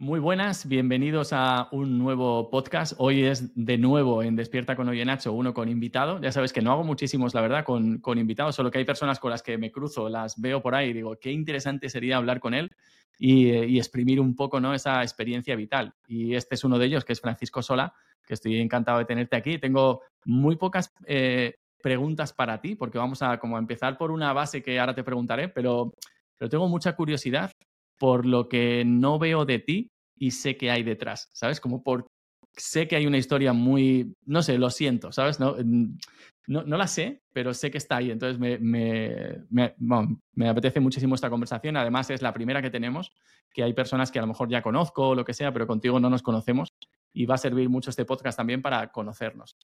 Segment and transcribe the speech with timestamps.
[0.00, 2.94] Muy buenas, bienvenidos a un nuevo podcast.
[2.96, 6.18] Hoy es de nuevo en Despierta con Oye Nacho, uno con invitado.
[6.22, 9.20] Ya sabes que no hago muchísimos, la verdad, con, con, invitados, solo que hay personas
[9.20, 12.40] con las que me cruzo, las veo por ahí y digo, qué interesante sería hablar
[12.40, 12.70] con él
[13.18, 14.72] y, exprimir un poco ¿no?
[14.72, 15.92] esa experiencia vital.
[16.08, 17.92] Y este es uno de ellos, que es Francisco Sola,
[18.26, 19.58] que estoy encantado de tenerte aquí.
[19.58, 24.62] Tengo muy pocas eh, preguntas para ti, porque vamos a como empezar por una base
[24.62, 25.92] que ahora te preguntaré, pero,
[26.38, 27.52] pero tengo mucha curiosidad
[28.00, 31.60] por lo que no veo de ti y sé que hay detrás, ¿sabes?
[31.60, 32.06] Como por
[32.56, 35.38] sé que hay una historia muy, no sé, lo siento, ¿sabes?
[35.38, 35.54] No,
[36.46, 38.10] la sé, pero sé que está ahí.
[38.10, 41.76] Entonces me, apetece muchísimo esta conversación.
[41.76, 43.12] Además es la primera que tenemos,
[43.52, 46.00] que hay personas que a lo mejor ya conozco o lo que sea, pero contigo
[46.00, 46.72] no nos conocemos
[47.12, 49.58] y va a servir mucho este podcast también para conocernos.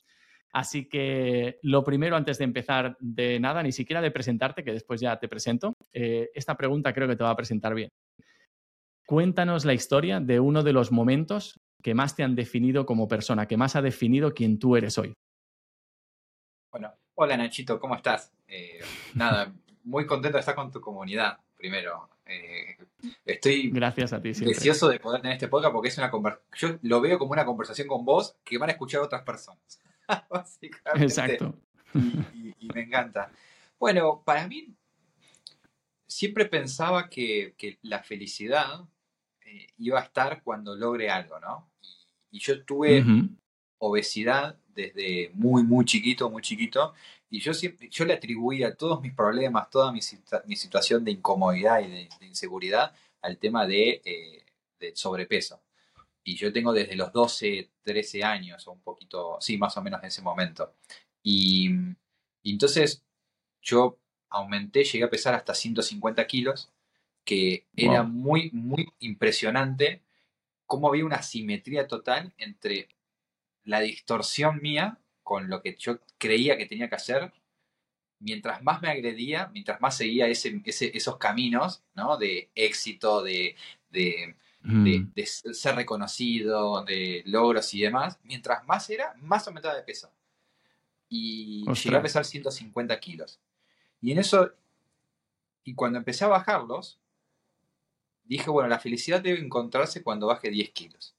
[0.53, 5.01] Así que lo primero, antes de empezar de nada, ni siquiera de presentarte, que después
[5.01, 7.91] ya te presento, eh, esta pregunta creo que te va a presentar bien.
[9.07, 13.47] Cuéntanos la historia de uno de los momentos que más te han definido como persona,
[13.47, 15.13] que más ha definido quién tú eres hoy.
[16.73, 18.33] Bueno, hola Nachito, ¿cómo estás?
[18.49, 18.81] Eh,
[19.15, 19.55] nada,
[19.85, 22.09] muy contento de estar con tu comunidad, primero.
[22.27, 22.77] Eh,
[23.25, 26.11] estoy Gracias a ti, deseoso de poder tener este podcast porque es una
[26.57, 29.81] yo lo veo como una conversación con vos que van a escuchar otras personas.
[30.29, 31.05] Básicamente.
[31.05, 31.55] Exacto.
[31.95, 33.31] Y, y, me encanta.
[33.79, 34.75] Bueno, para mí
[36.09, 38.85] siempre pensaba que, que la felicidad
[39.47, 41.71] eh, iba a estar cuando logre algo, ¿no?
[41.81, 43.05] Y, y yo tuve
[43.79, 46.95] obesidad desde muy, muy chiquito, muy chiquito,
[47.31, 50.01] y yo, siempre, yo le atribuía todos mis problemas, toda mi,
[50.47, 54.45] mi situación de incomodidad y de, de, inseguridad al tema de, eh,
[54.79, 55.61] de sobrepeso.
[56.23, 60.01] Y yo tengo desde los 12, 13 años, o un poquito, sí, más o menos
[60.03, 60.75] en ese momento.
[61.23, 61.71] Y,
[62.43, 63.05] y entonces
[63.63, 63.99] yo
[64.29, 66.73] aumenté, llegué a pesar hasta 150 kilos,
[67.27, 68.11] que era wow.
[68.11, 70.01] muy, muy impresionante
[70.65, 72.89] cómo había una simetría total entre
[73.65, 77.33] la distorsión mía con lo que yo creía que tenía que hacer.
[78.21, 82.17] Mientras más me agredía, mientras más seguía ese, ese, esos caminos ¿no?
[82.17, 83.57] de éxito, de,
[83.91, 84.85] de, mm.
[84.85, 90.11] de, de, ser reconocido, de logros y demás, mientras más era, más aumentaba de peso.
[91.09, 91.85] Y Ostras.
[91.85, 93.41] llegué a pesar 150 kilos.
[94.01, 94.53] Y en eso,
[95.65, 97.01] y cuando empecé a bajarlos,
[98.27, 101.15] dije, bueno, la felicidad debe encontrarse cuando baje 10 kilos.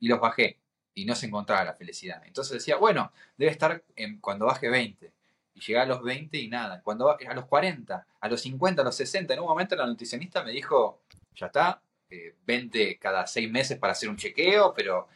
[0.00, 0.58] Y los bajé
[0.94, 2.22] y no se encontraba la felicidad.
[2.24, 5.12] Entonces decía, bueno, debe estar en, cuando baje 20.
[5.54, 6.82] Y llegué a los 20 y nada.
[6.82, 10.42] Cuando a los 40, a los 50, a los 60, en un momento la nutricionista
[10.42, 11.02] me dijo,
[11.34, 15.08] ya está, eh, 20 cada 6 meses para hacer un chequeo, pero...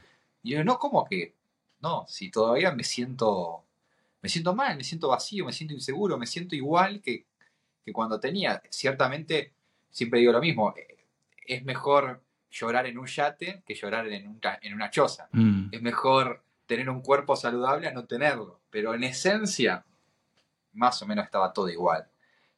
[0.42, 1.34] Y yo, no, ¿cómo que?
[1.80, 3.64] No, si todavía me siento,
[4.22, 7.26] me siento mal, me siento vacío, me siento inseguro, me siento igual que,
[7.84, 8.62] que cuando tenía.
[8.70, 9.52] Ciertamente,
[9.91, 10.74] siempre digo lo mismo,
[11.54, 15.28] es mejor llorar en un yate que llorar en, un, en una choza.
[15.32, 15.68] Mm.
[15.72, 18.60] Es mejor tener un cuerpo saludable a no tenerlo.
[18.70, 19.84] Pero en esencia,
[20.72, 22.08] más o menos estaba todo igual.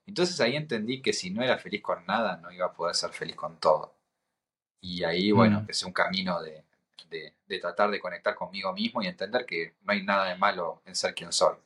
[0.07, 3.11] Entonces ahí entendí que si no era feliz con nada, no iba a poder ser
[3.11, 3.95] feliz con todo.
[4.81, 5.61] Y ahí, bueno, mm.
[5.61, 6.65] empecé un camino de,
[7.09, 10.83] de, de, tratar de conectar conmigo mismo y entender que no hay nada de malo
[10.85, 11.57] en ser quien soy.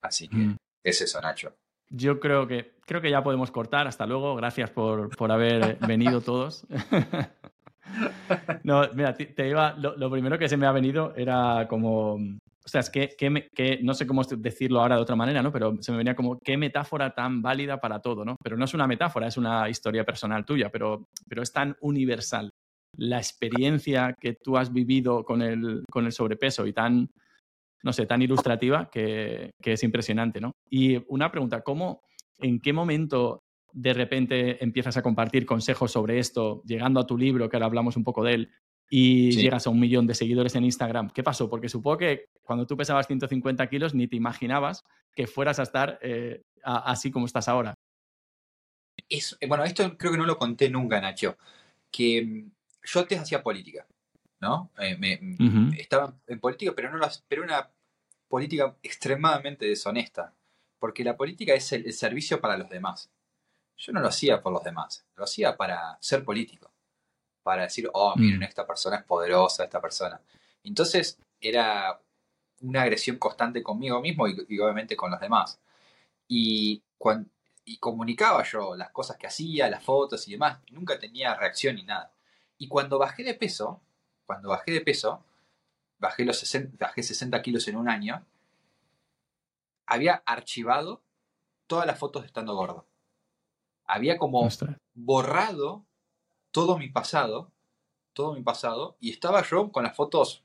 [0.00, 0.56] Así que mm.
[0.82, 1.54] es eso, Nacho.
[1.90, 3.86] Yo creo que, creo que ya podemos cortar.
[3.86, 4.36] Hasta luego.
[4.36, 6.66] Gracias por, por haber venido todos.
[8.64, 12.18] no, mira, te iba, lo, lo, primero que se me ha venido era como,
[12.68, 15.50] o sea, es que, que, que, no sé cómo decirlo ahora de otra manera, ¿no?
[15.50, 18.36] Pero se me venía como, qué metáfora tan válida para todo, ¿no?
[18.42, 22.50] Pero no es una metáfora, es una historia personal tuya, pero, pero es tan universal.
[22.98, 27.08] La experiencia que tú has vivido con el, con el sobrepeso y tan,
[27.82, 30.52] no sé, tan ilustrativa que, que, es impresionante, ¿no?
[30.68, 32.02] Y una pregunta, ¿cómo,
[32.38, 37.48] en qué momento de repente empiezas a compartir consejos sobre esto, llegando a tu libro,
[37.48, 38.50] que ahora hablamos un poco de él,
[38.90, 39.42] y sí.
[39.42, 41.10] llegas a un millón de seguidores en Instagram?
[41.10, 41.48] ¿Qué pasó?
[41.48, 44.84] Porque supongo que cuando tú pesabas 150 kilos ni te imaginabas
[45.14, 47.74] que fueras a estar eh, a, así como estás ahora.
[49.08, 51.36] Es, bueno, esto creo que no lo conté nunca, Nacho,
[51.90, 52.50] que mm,
[52.84, 53.86] yo antes hacía política.
[54.40, 54.70] ¿No?
[54.78, 55.78] Eh, me, uh -huh.
[55.78, 57.70] Estaba en política, pero, no las, pero una
[58.28, 60.34] política extremadamente deshonesta,
[60.78, 63.10] porque la política es el, el, servicio para los demás.
[63.76, 66.70] Yo no lo hacía por los demás, lo hacía para ser político,
[67.42, 70.20] para decir, oh, miren, esta persona es poderosa, esta persona.
[70.64, 72.00] Entonces era
[72.60, 75.60] una agresión constante conmigo mismo y, y obviamente con los demás.
[76.26, 77.30] Y, cuando,
[77.68, 81.82] y comunicaba yo las cosas que hacía, las fotos y demás, nunca tenía reacción ni
[81.82, 82.12] nada.
[82.56, 83.82] Y cuando bajé de peso,
[84.28, 85.24] cuando bajé de peso,
[85.98, 88.24] bajé, los 60, bajé 60 kilos en un año,
[89.86, 91.00] había archivado
[91.66, 92.84] todas las fotos de estando gordo.
[93.86, 94.76] Había como Ostras.
[94.94, 95.82] borrado
[96.52, 97.50] todo mi pasado
[98.18, 100.42] todo mi pasado y estaba yo con las fotos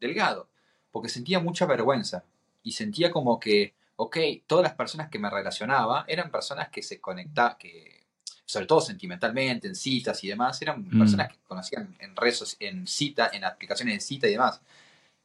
[0.00, 0.48] delgado,
[0.90, 2.24] porque sentía mucha vergüenza
[2.64, 4.16] y sentía como que, ok,
[4.48, 8.03] todas las personas que me relacionaba eran personas que se conectaban, que
[8.44, 10.98] sobre todo sentimentalmente, en citas y demás, eran Mm.
[10.98, 14.60] personas que conocían en redes, en cita, en aplicaciones de cita y demás.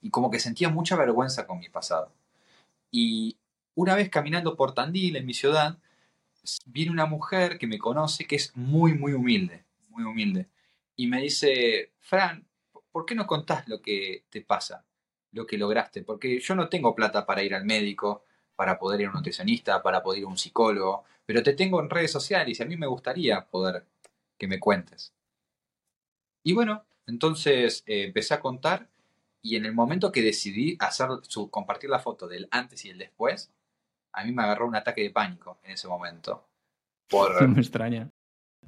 [0.01, 2.12] Y como que sentía mucha vergüenza con mi pasado.
[2.92, 3.38] Y
[3.75, 5.77] una vez caminando por Tandil, en mi ciudad,
[6.66, 10.48] viene una mujer que me conoce que es muy, muy humilde, muy humilde.
[10.95, 12.45] Y me dice, Fran,
[12.92, 14.86] ¿por qué no contás lo que te pasa,
[15.31, 16.04] lo que lograste?
[16.04, 18.24] Porque yo no tengo plata para ir al médico,
[18.59, 21.79] para poder ir a un nutricionista, para poder ir a un psicólogo, pero te tengo
[21.81, 23.85] en redes sociales y a mí me gustaría poder
[24.38, 25.13] que me cuentes.
[26.44, 28.89] Y bueno, entonces eh, empecé a contar
[29.41, 32.97] y en el momento que decidí hacer su, compartir la foto del antes y el
[32.97, 33.51] después,
[34.13, 36.45] a mí me agarró un ataque de pánico en ese momento.
[37.09, 38.09] Por, me extraña.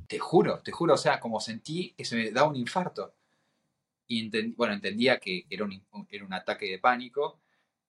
[0.08, 3.14] te juro, te juro, o sea, como sentí que se me daba un infarto.
[4.08, 7.41] Y bueno, entendía que era un, in- era un ataque de pánico,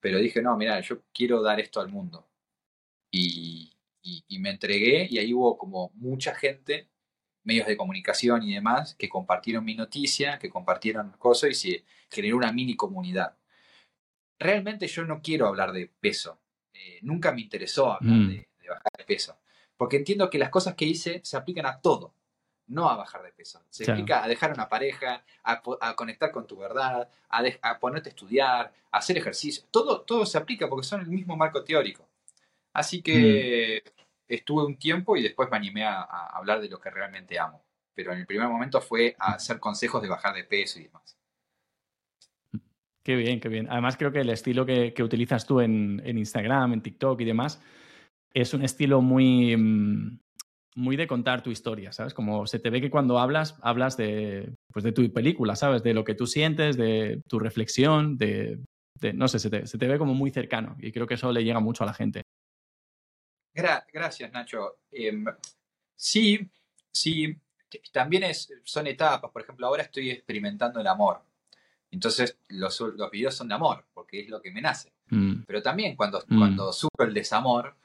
[0.03, 2.27] pero dije, no, mira, yo quiero dar esto al mundo.
[3.09, 3.71] Y,
[4.01, 6.89] y- y me entregué y ahí hubo como mucha gente,
[7.45, 12.35] medios de comunicación y demás, que compartieron mi noticia, que compartieron cosas y se generó
[12.35, 13.37] una mini comunidad.
[14.39, 16.41] Realmente yo no quiero hablar de peso.
[16.73, 18.27] Eh, nunca me interesó hablar Mm.
[18.27, 19.39] de, de bajar de peso.
[19.77, 22.13] Porque entiendo que las cosas que hice se aplican a todo,
[22.67, 23.61] no a bajar de peso.
[23.69, 23.99] Se Claro.
[24.01, 25.61] aplica a dejar una pareja, a,
[25.95, 29.63] conectar con tu verdad, a, de- a ponerte a estudiar, a hacer ejercicio.
[29.71, 32.07] Todo, todo se aplica porque son el mismo marco teórico.
[32.73, 33.83] Así que
[34.27, 37.63] estuve un tiempo y después me animé a, a hablar de lo que realmente amo.
[37.93, 41.17] Pero en el primer momento fue a hacer consejos de bajar de peso y demás.
[43.03, 43.67] Qué bien, qué bien.
[43.69, 47.25] Además, creo que el estilo que, que utilizas tú en, en Instagram, en TikTok y
[47.25, 47.61] demás,
[48.33, 50.19] es un estilo muy, mm,
[50.75, 52.13] muy de contar tu historia, ¿sabes?
[52.13, 55.83] Como se te ve que cuando hablas, hablas de, pues de tu película, ¿sabes?
[55.83, 58.59] De lo que tú sientes, de tu reflexión, de,
[58.99, 61.31] de- no sé, se te, se te ve como muy cercano y creo que eso
[61.31, 62.23] le llega mucho a la gente.
[63.55, 64.79] Gra- gracias, Nacho.
[64.91, 65.25] Em,
[65.95, 66.49] sí,
[66.91, 67.35] sí,
[67.91, 69.31] también es, son etapas.
[69.31, 71.21] Por ejemplo, ahora estoy experimentando el amor.
[71.91, 74.91] Entonces, los, los videos son de amor, porque es lo que me nace.
[75.09, 76.37] Mm, Pero también cuando, Mm.
[76.39, 77.82] cuando sufro el desamor, eh,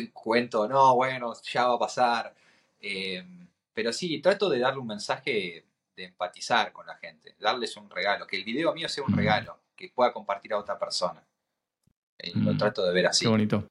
[0.00, 2.34] te cuento, no, bueno, ya va a pasar.
[2.80, 5.64] Em, pero sí, trato de darle un mensaje
[5.96, 9.16] de empatizar con la gente, darles un regalo, que el video mío sea un Mm.
[9.16, 11.22] regalo, que pueda compartir a otra persona.
[12.18, 12.58] Eh, Lo Mm.
[12.58, 13.24] trato de ver así.
[13.24, 13.66] Qué bonito.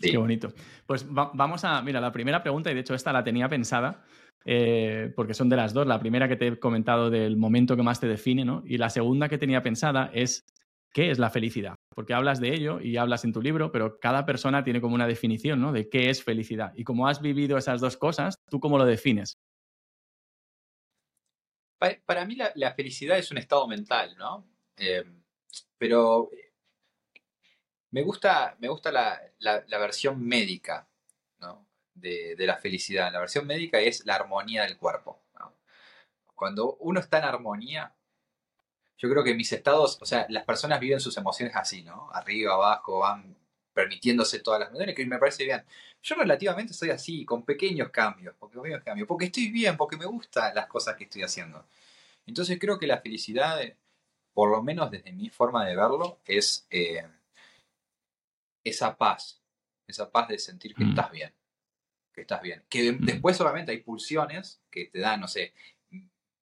[0.00, 0.10] Sí.
[0.10, 0.52] Qué bonito.
[0.86, 4.04] Pues va- vamos a, mira, la primera pregunta, y de hecho esta la tenía pensada,
[4.44, 5.86] eh, porque son de las dos.
[5.86, 8.62] La primera que te he comentado del momento que más te define, ¿no?
[8.66, 10.44] Y la segunda que tenía pensada es,
[10.92, 11.74] ¿qué es la felicidad?
[11.94, 15.06] Porque hablas de ello y hablas en tu libro, pero cada persona tiene como una
[15.06, 15.72] definición, ¿no?
[15.72, 16.72] De qué es felicidad.
[16.76, 19.34] Y como has vivido esas dos cosas, ¿tú cómo lo defines?
[21.78, 24.46] Pa- Para mí la, felicidad es un estado mental, ¿no?
[24.76, 25.04] Eh,
[25.78, 26.52] pero eh,
[27.90, 30.88] me gusta, me gusta la, la- versión médica,
[31.40, 31.66] ¿no?
[31.94, 33.12] De, de la felicidad.
[33.12, 35.20] La versión médica es la armonía del cuerpo.
[36.34, 37.94] Cuando uno está en armonía,
[39.02, 42.08] yo creo que mis estados, o sea, las personas viven sus emociones así, ¿no?
[42.12, 43.36] Arriba, abajo, van
[43.74, 45.64] permitiéndose todas las emociones, que me parece bien.
[46.02, 50.06] Yo relativamente soy así, con pequeños cambios, porque pequeños cambios, porque estoy bien, porque me
[50.06, 51.66] gustan las cosas que estoy haciendo.
[52.26, 53.60] Entonces creo que la felicidad,
[54.32, 57.04] por lo menos desde mi forma de verlo, es eh,
[58.62, 59.42] esa paz,
[59.88, 60.88] esa paz de sentir que Mm.
[60.90, 61.34] estás bien,
[62.12, 62.62] que estás bien.
[62.68, 63.04] Que Mm.
[63.04, 65.54] después obviamente hay pulsiones que te dan, no sé,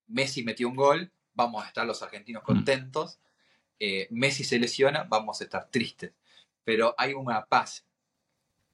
[0.08, 2.46] Messi metió un gol, vamos a estar los argentinos Mm.
[2.46, 3.18] contentos,
[3.78, 6.12] eh, Messi se lesiona, vamos a estar tristes,
[6.64, 7.86] pero hay una paz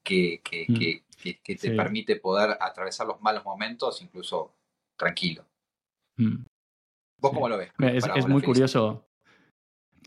[0.03, 0.75] que, que, Mm.
[0.79, 1.77] que- que- que te Sí.
[1.77, 4.55] permite poder atravesar los malos momentos incluso
[4.97, 5.45] tranquilo.
[6.17, 6.45] Mm.
[7.19, 7.35] ¿Vos Sí.
[7.35, 7.71] cómo lo ves?
[7.79, 9.09] Mira, Es, muy curioso.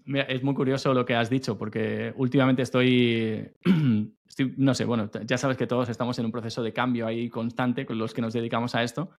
[0.06, 3.52] Mira, es muy curioso lo que has dicho, porque últimamente estoy,
[4.28, 7.30] estoy, no sé, bueno, ya sabes que todos estamos en un proceso de cambio ahí
[7.30, 9.12] constante con los que nos dedicamos a esto.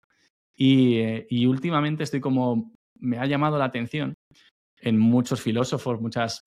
[0.55, 4.15] Y, eh, y últimamente estoy como, me ha llamado la atención
[4.83, 6.43] en muchos filósofos, muchas,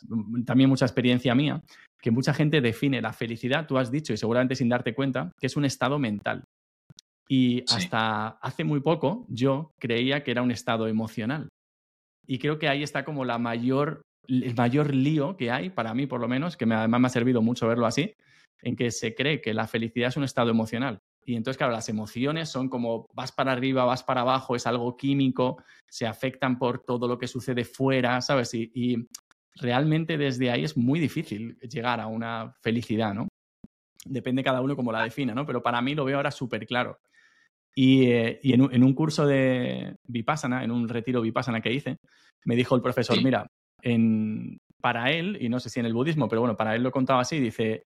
[0.46, 1.62] también mucha experiencia mía,
[2.02, 5.48] que mucha gente define la felicidad, tú has dicho, y seguramente sin darte cuenta, que
[5.48, 6.44] es un estado mental.
[7.30, 7.76] Y Sí.
[7.78, 11.48] hasta hace muy poco yo creía que era un estado emocional.
[12.28, 16.08] Y creo que ahí está como la mayor, el mayor lío que hay, para mí
[16.08, 18.14] por lo menos, que me, además me ha servido mucho verlo así,
[18.62, 21.00] en que se cree que la felicidad es un estado emocional.
[21.26, 24.98] Y entonces, claro, las emociones son como vas para arriba, vas para abajo, es algo
[24.98, 28.54] químico, se afectan por todo lo que sucede fuera, ¿sabes?
[28.54, 29.08] Y, y
[29.56, 33.28] realmente desde ahí es muy difícil llegar a una felicidad, ¿no?
[34.06, 35.46] Depende cada uno cómo la defina, ¿no?
[35.46, 37.00] Pero para mí lo veo ahora súper claro.
[37.76, 41.98] Y, eh, en, un, curso de Vipassana, en un retiro Vipassana que hice,
[42.46, 43.48] me dijo el profesor, mira,
[43.82, 46.92] en, para él, y no sé si en el budismo, pero bueno, para él lo
[46.92, 47.86] contaba así, dice,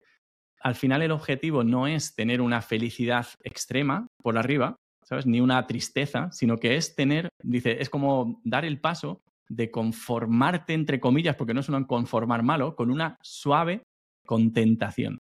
[0.64, 5.26] al final el objetivo no es tener una felicidad extrema por arriba, ¿sabes?
[5.26, 10.72] Ni una tristeza, sino que es tener, dice, es como dar el paso de conformarte,
[10.72, 13.82] entre comillas, porque no es un conformar malo, con una suave
[14.26, 15.18] contentación.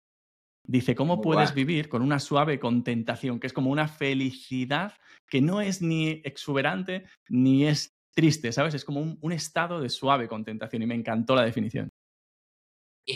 [0.68, 4.92] Dice, ¿cómo puedes vivir con una suave contentación, que es como una felicidad
[5.26, 8.74] que no es ni exuberante ni es triste, ¿sabes?
[8.74, 11.88] Es como un, estado de suave contentación y me encantó la definición.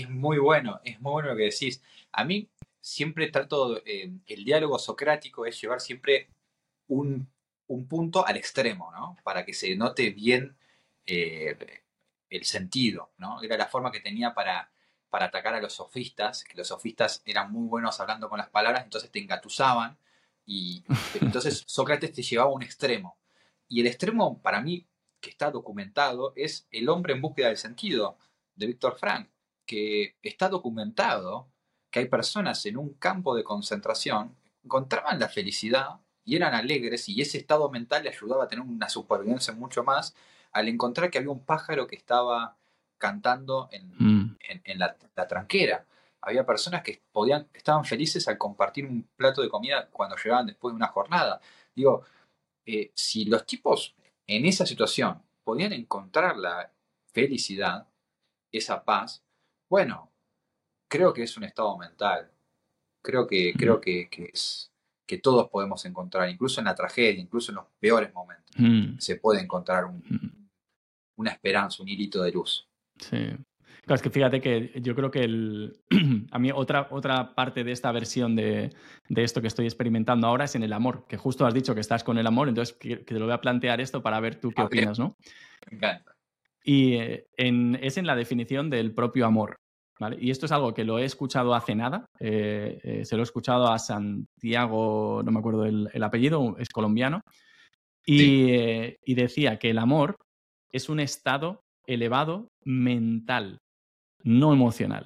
[0.00, 1.82] Es muy bueno, es muy bueno lo que decís.
[2.12, 2.48] A mí
[2.80, 6.28] siempre trato, eh, el diálogo socrático es llevar siempre
[6.88, 7.28] un,
[7.88, 9.16] punto al extremo, ¿no?
[9.24, 10.56] Para que se note bien
[11.06, 11.56] eh,
[12.30, 13.42] el sentido, ¿no?
[13.42, 14.70] Era la forma que tenía para
[15.14, 18.82] para atacar a los sofistas, que los sofistas eran muy buenos hablando con las palabras,
[18.82, 19.96] entonces te engatusaban
[20.44, 20.82] y
[21.20, 23.16] entonces Sócrates te llevaba a un extremo.
[23.68, 24.88] Y el extremo, para mí,
[25.20, 28.18] que está documentado, es El hombre en búsqueda del sentido,
[28.56, 29.28] de Víctor Frank,
[29.66, 31.48] que está documentado
[31.90, 37.20] que hay personas en un campo de concentración encontraban la felicidad y eran alegres y
[37.20, 40.14] ese estado mental le ayudaba a tener una supervivencia mucho más
[40.52, 42.56] al encontrar que había un pájaro que estaba
[42.98, 44.36] cantando en, mm.
[44.76, 44.96] la,
[45.28, 45.86] tranquera.
[46.22, 50.72] Había personas que podían, estaban felices al compartir un plato de comida cuando llegaban después
[50.72, 51.40] de una jornada.
[51.74, 52.04] Digo,
[52.64, 53.94] eh, si los tipos
[54.26, 56.72] en esa situación podían encontrar la
[57.12, 57.86] felicidad,
[58.50, 59.22] esa paz,
[59.68, 60.12] bueno,
[60.88, 62.30] creo que es un estado mental.
[63.02, 63.58] Creo que, mm.
[63.58, 64.72] creo que, es
[65.06, 68.98] que todos podemos encontrar, incluso en la tragedia, incluso en los peores momentos, mm.
[68.98, 69.84] se puede encontrar
[71.16, 72.68] una esperanza, un hilito de luz.
[72.98, 73.36] Sí.
[73.84, 75.78] Claro, es que fíjate que yo creo que el,
[76.30, 78.70] a mí otra, otra parte de esta versión de,
[79.08, 82.02] esto que estoy experimentando ahora es en el amor, que justo has dicho que estás
[82.02, 84.62] con el amor, entonces que, te lo voy a plantear esto para ver tú qué
[84.62, 85.16] opinas, ¿no?
[85.70, 86.13] Me encanta.
[86.64, 89.56] Y eh, es en la definición del propio amor.
[90.00, 90.16] ¿vale?
[90.18, 93.24] Y esto es algo que lo he escuchado hace nada, eh, eh, se lo he
[93.24, 97.20] escuchado a Santiago, no me acuerdo el, apellido, es colombiano,
[98.06, 98.50] y,
[99.04, 100.16] y decía que el amor
[100.72, 103.58] es un estado elevado mental,
[104.22, 105.04] no emocional.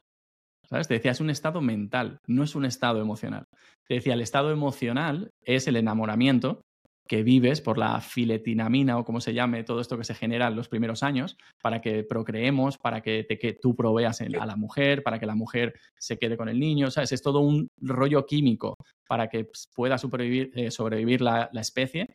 [0.68, 0.86] ¿Sabes?
[0.86, 3.44] Te decía, es un estado mental, no es un estado emocional.
[3.86, 6.60] Te decía, el estado emocional es el enamoramiento
[7.08, 10.56] que vives por la filetinamina o como se llame, todo esto que se genera en
[10.56, 15.02] los primeros años, para que procreemos, para que, te, que tú proveas a la mujer,
[15.02, 17.12] para que la mujer se quede con el niño, ¿sabes?
[17.12, 18.76] Es todo un rollo químico
[19.08, 22.14] para que pueda sobrevivir, eh, sobrevivir la, la, especie.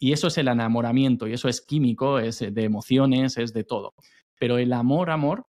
[0.00, 3.92] Y eso es el enamoramiento, y eso es químico, es de emociones, es de todo.
[4.38, 5.44] Pero el amor, amor,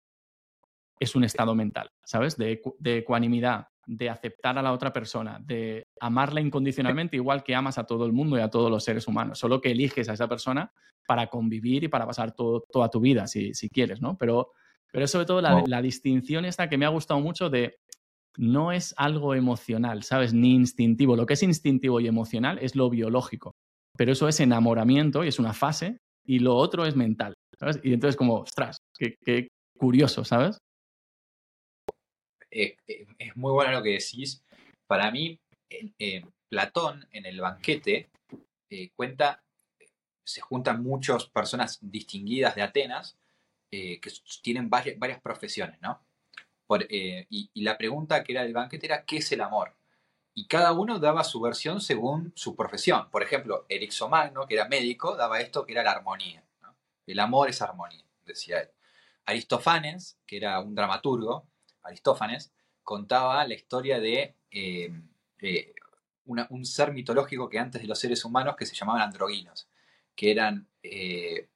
[0.98, 2.36] es un estado mental, ¿sabes?
[2.36, 7.84] De, ecuanimidad, de aceptar a la otra persona, de amarla incondicionalmente, igual que amas a
[7.84, 9.38] todo el mundo y a todos los seres humanos.
[9.38, 10.72] Solo que eliges a esa persona
[11.06, 14.18] para convivir y para pasar toda tu vida, si, quieres, ¿no?
[14.18, 14.50] Pero,
[14.92, 17.78] pero sobre todo la, la distinción esta que me ha gustado mucho de
[18.36, 20.34] no es algo emocional, ¿sabes?
[20.34, 21.16] Ni instintivo.
[21.16, 23.54] Lo que es instintivo y emocional es lo biológico
[23.96, 27.80] pero eso es enamoramiento y es una fase y lo otro es mental, ¿sabes?
[27.82, 30.58] Y entonces como, ostras, qué, curioso, ¿sabes?
[32.58, 34.42] Eh, eh, es muy bueno lo que decís.
[34.86, 35.38] Para mí,
[36.48, 38.08] Platón en el banquete
[38.70, 39.42] eh, cuenta,
[40.24, 43.18] se juntan muchas personas distinguidas de Atenas
[43.70, 44.00] que
[44.42, 46.00] tienen varias, profesiones, ¿no?
[46.88, 49.76] y, la pregunta que era del banquete era, ¿qué es el amor?
[50.32, 53.10] y cada uno daba su versión según su profesión.
[53.10, 56.44] Por ejemplo, Erixomagno, que era médico, daba esto que era la armonía.
[57.06, 58.70] El amor es armonía, decía él.
[59.24, 61.46] Aristófanes, que era un dramaturgo,
[61.86, 62.52] Aristófanes,
[62.82, 64.92] contaba la historia de eh,
[65.40, 65.74] eh,
[66.24, 69.68] un ser mitológico que antes de los seres humanos que se llamaban androginos,
[70.14, 71.48] que eran eh,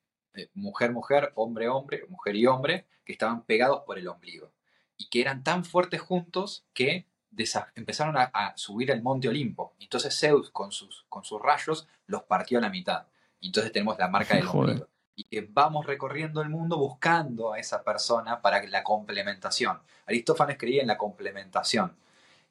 [0.55, 4.53] mujer, mujer, hombre, hombre, mujer y hombre, que estaban pegados por el ombligo
[4.97, 7.07] y que eran tan fuertes juntos que
[7.75, 9.75] empezaron a, subir al monte Olimpo.
[9.79, 13.07] Entonces Zeus con sus, con sus rayos los partió a la mitad.
[13.41, 14.89] Y entonces tenemos la marca del ombligo.
[15.21, 19.79] Y que vamos recorriendo el mundo buscando a esa persona para la complementación.
[20.07, 21.95] Aristófanes creía en la complementación.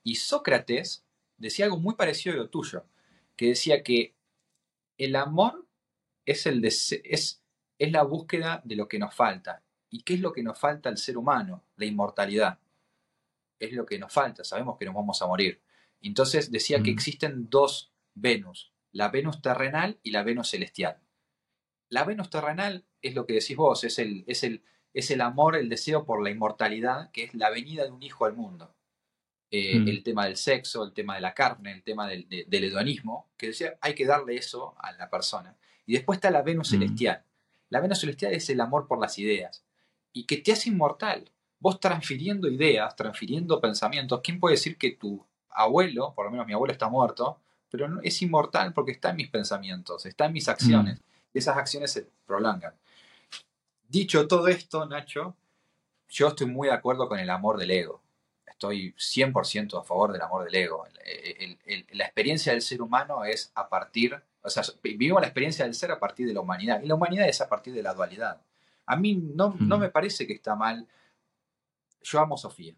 [0.03, 1.03] Y Sócrates
[1.37, 2.85] decía algo muy parecido a lo tuyo,
[3.35, 4.13] que decía que
[4.99, 5.65] el amor
[6.27, 7.41] es, el es, es
[7.79, 9.63] la búsqueda de lo que nos falta.
[9.89, 11.63] ¿Y qué es lo que nos falta al ser humano?
[11.75, 12.59] La inmortalidad
[13.57, 15.59] es lo que nos falta, sabemos que nos vamos a morir.
[16.01, 20.99] Entonces decía que existen dos Venus, la Venus terrenal y la Venus celestial.
[21.89, 25.55] La Venus terrenal es lo que decís vos, es el, es el, es el amor,
[25.55, 28.75] el deseo por la inmortalidad, que es la venida de un hijo al mundo.
[29.51, 33.47] eh, el tema del sexo, el tema de la carne, el tema del, hedonismo, que
[33.47, 35.57] decía, hay que darle eso a la persona.
[35.87, 37.23] Y después está la Venus celestial.
[37.69, 39.63] La Venus celestial es el amor por las ideas
[40.13, 41.31] y que te hace inmortal.
[41.59, 46.53] Vos transfiriendo ideas, transfiriendo pensamientos, ¿quién puede decir que tu abuelo, por lo menos mi
[46.53, 50.99] abuelo está muerto, pero es inmortal porque está en mis pensamientos, está en mis acciones,
[50.99, 51.01] y
[51.33, 52.73] esas acciones se prolongan.
[53.87, 55.35] Dicho todo esto, Nacho,
[56.09, 58.01] yo estoy muy de acuerdo con el amor del ego.
[58.45, 60.85] Estoy 100% a favor del amor del ego.
[61.91, 65.91] la experiencia del ser humano es a partir, o sea, vivimos la experiencia del ser
[65.91, 68.41] a partir de la humanidad, y la humanidad es a partir de la dualidad.
[68.85, 70.87] A mí no, no me parece que está mal.
[72.01, 72.73] Yo amo a Sofía.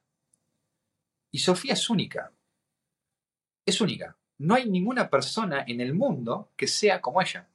[1.31, 2.31] Y Sofía es única.
[3.65, 4.17] Es única.
[4.37, 7.47] No hay ninguna persona en el mundo que sea como ella.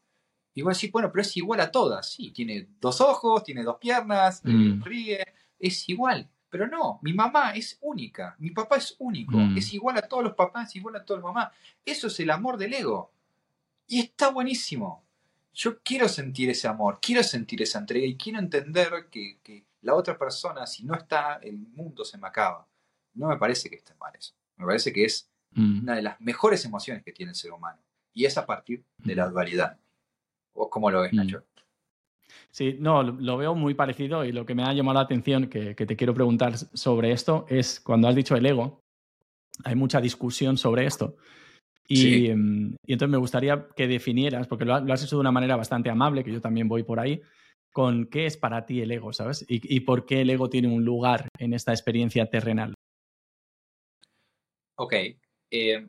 [0.57, 2.11] Y vos decís, bueno, pero es igual a todas.
[2.11, 4.83] Sí, tiene dos ojos, tiene dos piernas, mm.
[4.83, 5.23] ríe,
[5.59, 6.31] es igual.
[6.49, 9.59] Pero no, mi mamá es única, mi papá es único, mm.
[9.59, 11.53] es igual a todos los papás, es igual a todas las mamás.
[11.85, 13.13] Eso es el amor del ego.
[13.87, 15.05] Y está buenísimo.
[15.53, 20.17] Yo quiero sentir ese amor, quiero sentir esa entrega y quiero entender que, la otra
[20.17, 22.67] persona, si no está, el mundo se me acaba.
[23.13, 24.33] No me parece que esté mal eso.
[24.57, 25.83] Me parece que es mm.
[25.83, 27.79] una de las mejores emociones que tiene el ser humano.
[28.15, 29.79] Y es a partir de la dualidad.
[30.57, 31.17] ¿Vos cómo lo ves, mm.
[31.17, 31.45] Nacho?
[32.51, 35.75] Sí, no, lo veo muy parecido y lo que me ha llamado la atención, que,
[35.75, 38.81] te quiero preguntar sobre esto, es cuando has dicho el ego,
[39.65, 41.17] hay mucha discusión sobre esto.
[41.87, 45.91] Y, em, entonces me gustaría que definieras, porque lo, has hecho de una manera bastante
[45.91, 47.21] amable, que yo también voy por ahí,
[47.73, 49.45] con qué es para ti el ego, ¿sabes?
[49.49, 52.75] Y, por qué el ego tiene un lugar en esta experiencia terrenal.
[54.77, 54.95] Ok.
[55.51, 55.87] Eh,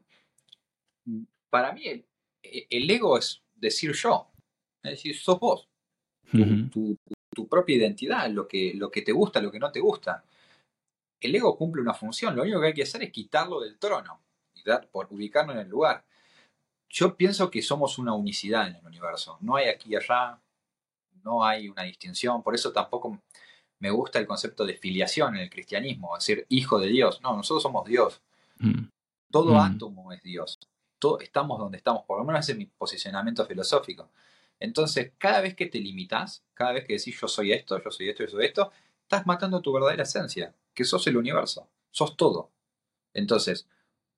[1.49, 2.05] para mí
[2.43, 4.29] el ego es decir yo.
[4.83, 5.67] Es decir, sos vos.
[6.31, 10.23] Tu, propia identidad, lo que, lo que te gusta, lo que no te gusta.
[11.19, 14.19] El ego cumple una función, lo único que hay que hacer es quitarlo del trono
[14.55, 16.03] y dar, por ubicarlo en el lugar.
[16.89, 19.37] Yo pienso que somos una unicidad en el universo.
[19.41, 20.39] No hay aquí y allá,
[21.23, 22.41] no hay una distinción.
[22.41, 23.21] Por eso tampoco
[23.79, 27.21] me gusta el concepto de filiación en el cristianismo, es decir, hijo de Dios.
[27.21, 28.21] No, nosotros somos Dios.
[28.59, 28.85] Mm.
[29.31, 29.57] Todo mm.
[29.57, 30.57] átomo es Dios.
[30.99, 34.09] Todo, estamos donde estamos, por lo menos ese es mi posicionamiento filosófico.
[34.59, 38.09] Entonces, cada vez que te limitas, cada vez que decís yo soy esto, yo soy
[38.09, 42.51] esto, yo soy esto, estás matando tu verdadera esencia, que sos el universo, sos todo.
[43.13, 43.67] Entonces,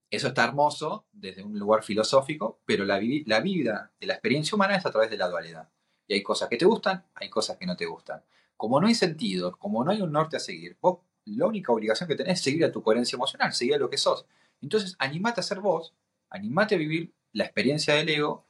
[0.10, 4.75] eso está hermoso desde un lugar filosófico, pero la, la vida de la experiencia humana
[4.75, 5.69] es a través de la dualidad.
[6.08, 8.23] Y hay cosas que te gustan, hay cosas que no te gustan.
[8.58, 12.08] Como no hay sentido, como no hay un norte a seguir, vos la única obligación
[12.10, 14.25] que tenés es seguir a tu coherencia emocional, seguir a lo que sos.
[14.62, 15.93] Entonces, animate a ser vos,
[16.30, 18.47] animate a vivir la experiencia del ego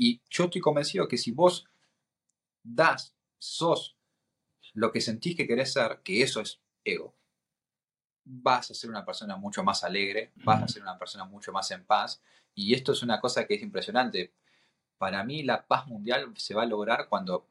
[0.00, 1.66] y yo estoy convencido que si vos
[2.62, 3.98] das, sos
[4.72, 7.14] lo que sentís que querés ser, que eso es ego,
[8.24, 11.70] vas a ser una persona mucho más alegre, vas a ser una persona mucho más
[11.70, 12.22] en paz.
[12.54, 14.32] Y esto es una cosa que es impresionante.
[14.96, 17.46] Para mí la paz mundial se va a lograr cuando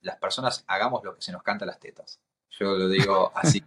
[0.00, 2.22] las personas hagamos lo que se nos canta las tetas.
[2.52, 3.62] Yo lo digo así.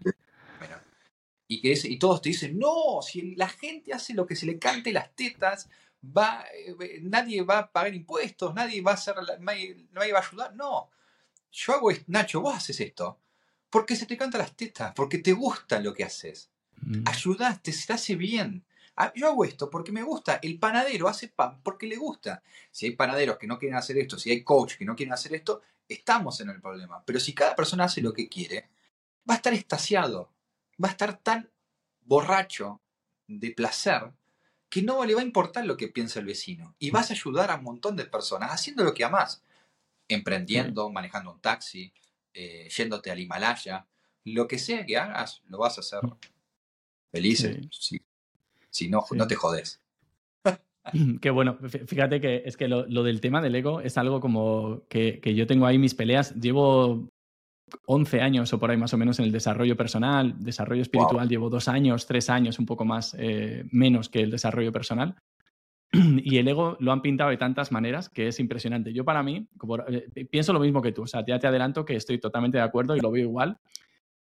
[1.48, 4.58] y, que y todos te dicen, no, si la gente hace lo que se le
[4.58, 5.70] cante las tetas,
[6.15, 10.56] va, eh, nadie va a pagar impuestos, nadie va a hacer, nadie, va a ayudar.
[10.56, 10.89] No,
[11.52, 13.20] yo hago esto, Nacho, vos haces esto
[13.70, 16.50] porque se te canta las tetas, porque te gusta lo que haces.
[16.78, 17.04] Mm.
[17.06, 18.63] Ayudaste, se te hace bien.
[18.96, 20.39] Ah, yo hago esto porque me gusta.
[20.41, 22.41] El panadero hace pan porque le gusta.
[22.72, 25.34] Si hay panaderos que no quieren hacer esto, si hay coach que no quieren hacer
[25.34, 27.04] esto, estamos en el problema.
[27.06, 28.70] Pero si cada persona hace lo que quiere,
[29.30, 30.32] va a estar estasiado,
[30.82, 31.50] va a estar tan
[32.00, 32.80] borracho
[33.28, 34.13] de placer
[34.76, 36.76] que no le va a importar lo que piensa el vecino.
[36.80, 39.42] Y vas a ayudar a un montón de personas haciendo lo que amas.
[40.10, 41.94] Emprendiendo, manejando un taxi,
[42.34, 43.88] eh, yéndote al Himalaya.
[44.26, 46.02] Lo que sea que hagas, lo vas a hacer
[47.10, 47.50] feliz.
[48.70, 49.80] Si, no, no te jodes.
[51.22, 51.58] Qué bueno.
[51.88, 55.48] Fíjate que es que lo, del tema del ego es algo como que, que, yo
[55.48, 56.36] tengo ahí mis peleas.
[56.36, 57.08] Llevo
[57.88, 61.49] 11 años o por ahí más o menos en el desarrollo personal, desarrollo espiritual, llevo
[61.49, 65.15] dos años, tres años, un poco más, eh, menos que el desarrollo personal.
[66.23, 68.93] Y el ego lo han pintado de tantas maneras que es impresionante.
[68.93, 71.86] Yo para mí, como, eh, pienso lo mismo que tú, o sea, ya te adelanto
[71.86, 73.58] que estoy totalmente de acuerdo y lo veo igual.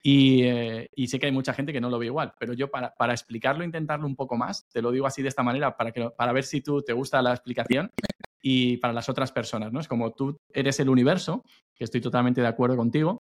[0.04, 2.68] Y, eh, y sé que hay mucha gente que no lo ve igual, pero yo
[2.72, 5.92] para, para, explicarlo, intentarlo un poco más, te lo digo así de esta manera para,
[5.92, 7.88] que, para ver si tú te gusta la explicación
[8.42, 9.78] y para las otras personas, ¿no?
[9.78, 11.44] Es como tú eres el universo,
[11.76, 13.22] que estoy totalmente de acuerdo contigo,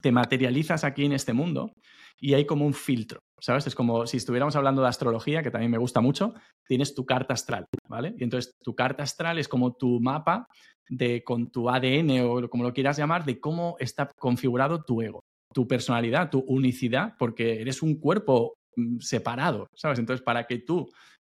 [0.00, 1.72] te materializas aquí en este mundo
[2.20, 3.66] y hay como un filtro, ¿sabes?
[3.66, 6.34] Es como si estuviéramos hablando de astrología, que también me gusta mucho,
[6.66, 8.14] tienes tu carta astral, ¿vale?
[8.18, 10.46] Y entonces tu carta astral es como tu mapa
[10.88, 15.20] de con tu ADN o como lo quieras llamar, de cómo está configurado tu ego,
[15.52, 19.98] tu personalidad, tu unicidad, porque eres un cuerpo mm, separado, ¿sabes?
[19.98, 20.88] Entonces, para que tú,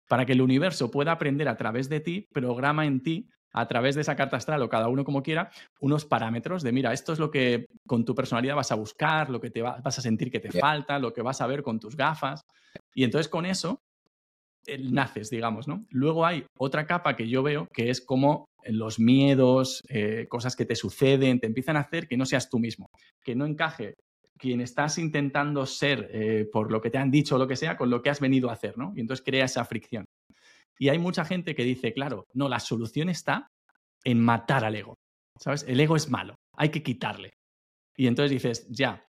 [0.09, 3.95] para que el universo pueda aprender a través de ti, programa en ti a través
[3.95, 7.19] de esa carta astral o cada uno como quiera, unos parámetros de, mira, esto es
[7.19, 10.39] lo que con tu personalidad vas a buscar, lo que te vas a sentir que
[10.39, 12.41] te falta, lo que vas a ver con tus gafas.
[12.93, 13.79] Y entonces con eso
[14.91, 15.85] naces, digamos, ¿no?
[15.89, 20.65] Luego hay otra capa que yo veo que es como los miedos, eh, cosas que
[20.65, 22.87] te suceden, te empiezan a hacer que no seas tú mismo,
[23.23, 23.95] que no encaje
[24.37, 27.77] quien estás intentando ser eh, por lo que te han dicho o lo que sea
[27.77, 28.91] con lo que has venido a hacer, ¿no?
[28.95, 30.05] Y entonces crea esa fricción.
[30.81, 33.51] Y hay mucha gente que dice, claro, no, la solución está
[34.03, 34.97] en matar al ego.
[35.39, 35.63] ¿Sabes?
[35.67, 37.33] El ego es malo, hay que quitarle.
[37.95, 39.05] Y entonces dices, ya,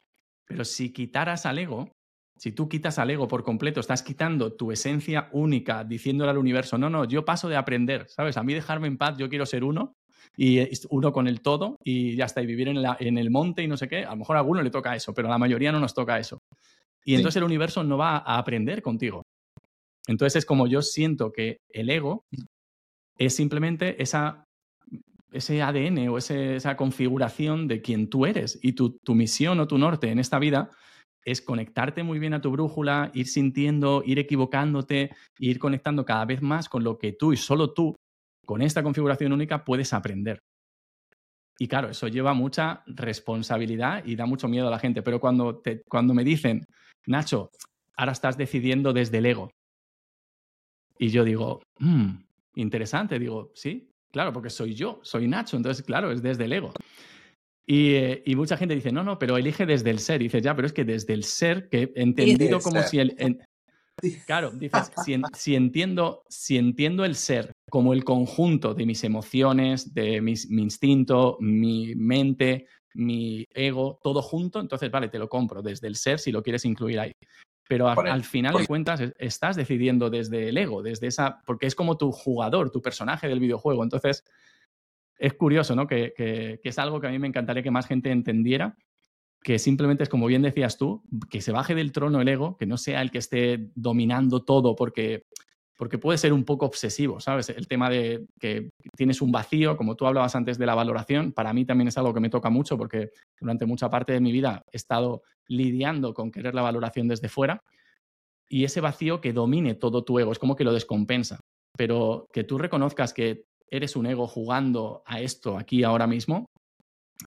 [0.47, 1.91] pero si quitaras al ego,
[2.37, 6.77] si tú quitas al ego por completo, estás quitando tu esencia única, diciéndole al universo,
[6.77, 8.37] no, no, yo paso de aprender, ¿sabes?
[8.37, 9.95] A mí dejarme en paz, yo quiero ser uno,
[10.37, 13.63] y uno con el todo, y ya está, y vivir en, la, en el monte
[13.63, 14.05] y no sé qué.
[14.05, 16.19] A lo mejor a alguno le toca eso, pero a la mayoría no nos toca
[16.19, 16.43] eso.
[17.03, 19.23] Y entonces el universo no va a aprender contigo.
[20.07, 22.25] Entonces es como yo siento que el ego
[23.19, 24.45] es simplemente esa,
[25.33, 30.11] ese ADN o esa configuración de quien tú eres y tu, misión o tu norte
[30.11, 30.71] en esta vida
[31.25, 36.43] es conectarte muy bien a tu brújula, ir sintiendo, ir equivocándote, ir conectando cada vez
[36.43, 37.95] más con lo que tú y solo tú,
[38.45, 40.41] con esta configuración única, puedes aprender.
[41.59, 45.01] Y claro, eso lleva mucha responsabilidad y da mucho miedo a la gente.
[45.03, 46.65] Pero cuando, te, cuando me dicen,
[47.07, 47.51] Nacho,
[47.97, 49.51] ahora estás decidiendo desde el ego,
[51.03, 52.11] y yo digo, mmm,
[52.55, 56.73] interesante, digo, sí, claro, porque soy yo, soy Nacho, entonces, claro, es desde el ego.
[57.67, 60.21] Y, eh, mucha gente dice, no, no, pero elige desde el ser.
[60.21, 63.17] Y dices, ya, pero es que desde el ser, que he entendido como si el...
[64.29, 64.93] claro, dices,
[65.35, 71.37] si, entiendo, si entiendo el ser como el conjunto de mis emociones, de mi instinto,
[71.41, 76.31] mi mente, mi ego, todo junto, entonces, vale, te lo compro desde el ser si
[76.31, 77.13] lo quieres incluir ahí.
[77.69, 81.97] Pero al, final de cuentas estás decidiendo desde el ego, desde esa, porque es como
[81.97, 83.83] tu jugador, tu personaje del videojuego.
[83.83, 84.25] Entonces,
[85.17, 85.87] es curioso, ¿no?
[85.87, 88.77] Que, que, es algo que a mí me encantaría que más gente entendiera,
[89.43, 92.67] que simplemente es como bien decías tú, que se baje del trono el ego, que
[92.67, 95.27] no sea el que esté dominando todo, porque
[95.83, 97.49] porque puede ser un poco obsesivo, ¿sabes?
[97.49, 101.53] El tema de que tienes un vacío, como tú hablabas antes de la valoración, para
[101.53, 104.63] mí también es algo que me toca mucho porque durante mucha parte de mi vida
[104.71, 107.65] he estado lidiando con querer la valoración desde fuera
[108.49, 111.41] y ese vacío que domine todo tu ego, es como que lo descompensa,
[111.77, 116.47] pero que tú reconozcas que eres un ego jugando a esto aquí ahora mismo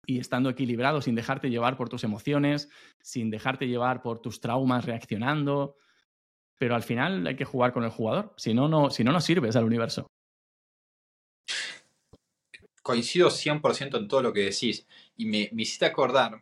[0.06, 2.70] y estando equilibrado sin dejarte llevar por tus emociones,
[3.04, 5.76] sin dejarte llevar por tus traumas reaccionando,
[6.58, 9.22] pero al final hay que jugar con el jugador, si no, no, si no, no
[9.22, 10.08] sirves al universo.
[12.82, 16.42] Coincido 100% en todo lo que decís y me, me hiciste acordar,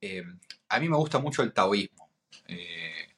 [0.00, 0.24] eh,
[0.68, 2.10] a mí me gusta mucho el taoísmo.
[2.46, 3.08] Eh,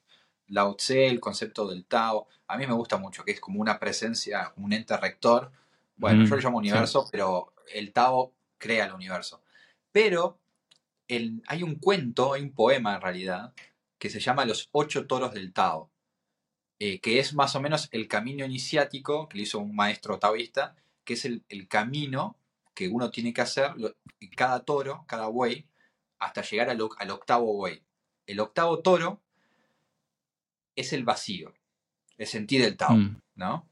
[0.48, 3.78] Lao Tse, el concepto del Tao, a mí me gusta mucho, que es como una
[3.78, 5.52] presencia, un ente rector.
[5.96, 9.42] Bueno, yo lo llamo universo, pero el Tao crea el universo.
[9.92, 10.38] Pero
[11.08, 13.54] hay un cuento, hay un poema en realidad,
[13.98, 15.90] que se llama Los ocho toros del Tao.
[16.82, 20.74] Eh, que es más o menos el camino iniciático que le hizo un maestro taoísta,
[21.04, 22.38] que es el, camino
[22.72, 23.74] que uno tiene que hacer,
[24.34, 25.66] cada toro, cada buey,
[26.18, 27.82] hasta llegar al, octavo buey.
[28.26, 29.20] El octavo toro
[30.74, 31.52] es el vacío,
[32.16, 33.20] el sentir del Tao, mm.
[33.34, 33.68] ¿no?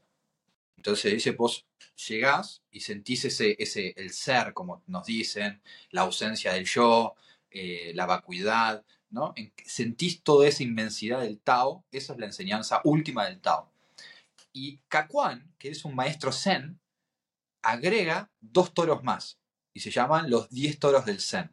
[0.76, 1.64] Entonces dice, vos
[2.08, 7.14] llegás y sentís ese, ese, el ser, como nos dicen, la ausencia del yo,
[7.50, 9.34] eh, la vacuidad, ¿no?
[9.64, 13.70] sentís toda esa inmensidad del Tao, esa es la enseñanza última del Tao.
[14.52, 16.80] Y Kakuan, que es un maestro Zen,
[17.62, 19.38] agrega dos toros más
[19.72, 21.50] y se llaman los diez toros del Zen.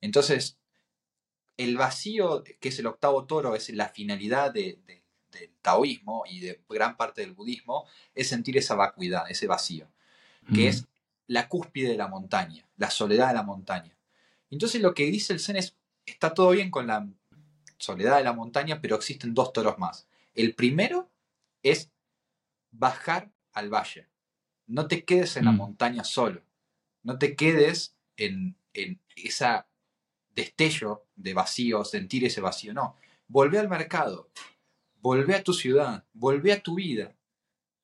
[0.00, 0.58] Entonces,
[1.56, 4.82] el vacío, que es el octavo toro, es la finalidad del
[5.62, 9.88] taoísmo y de gran parte del budismo, es sentir esa vacuidad, ese vacío,
[10.54, 10.86] que es
[11.26, 13.96] la cúspide de la montaña, la soledad de la montaña.
[14.50, 15.76] Entonces lo que dice el Zen es,
[16.06, 17.08] está todo bien con la
[17.78, 20.06] soledad de la montaña, pero existen dos toros más.
[20.34, 21.10] El primero
[21.62, 21.90] es
[22.70, 24.08] bajar al valle.
[24.66, 25.56] No te quedes en la mm.
[25.56, 26.42] montaña solo.
[27.02, 29.64] No te quedes en, en ese
[30.34, 32.72] destello de vacío, sentir ese vacío.
[32.72, 32.96] No.
[33.26, 34.28] Volvé al mercado.
[35.00, 36.04] Volvé a tu ciudad.
[36.12, 37.14] Volvé a tu vida.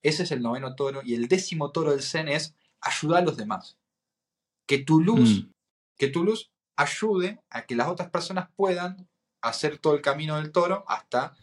[0.03, 1.01] Ese es el noveno toro.
[1.05, 3.77] Y el décimo toro del Zen es ayudar a los demás.
[4.67, 5.51] Que tu luz, mm.
[5.97, 9.09] que tu luz ayude a que las otras personas puedan
[9.41, 11.37] hacer todo el camino del toro hasta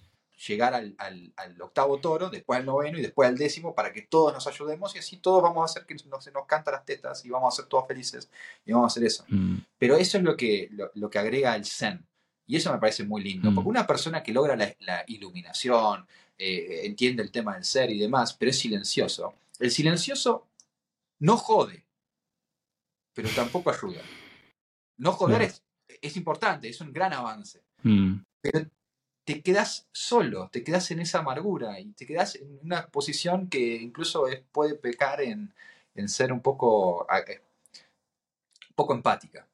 [0.48, 4.46] llegar al, octavo toro, después al noveno y después al décimo para que todos nos
[4.48, 7.54] ayudemos y así todos vamos a hacer que se nos, canta las tetas y vamos
[7.54, 8.30] a ser todos felices
[8.66, 9.26] y vamos a hacer eso.
[9.30, 9.58] Mm.
[9.78, 12.06] Pero eso es lo que, lo, que agrega el Zen.
[12.46, 13.56] Y eso me parece muy lindo, Mm.
[13.56, 16.06] porque una persona que logra la, la iluminación,
[16.38, 20.48] eh, entiende el tema del ser y demás, pero es silencioso, el silencioso
[21.20, 21.86] no jode,
[23.14, 24.02] pero tampoco ayuda.
[25.04, 25.62] No joder es,
[26.02, 28.24] es importante, es un gran avance, Mm.
[28.42, 28.66] pero
[29.26, 33.76] te quedas solo, te quedas en esa amargura y te quedas en una posición que
[33.76, 35.54] incluso es- puede pecar en,
[35.96, 37.42] en ser un poco, eh,
[38.76, 39.48] poco empática.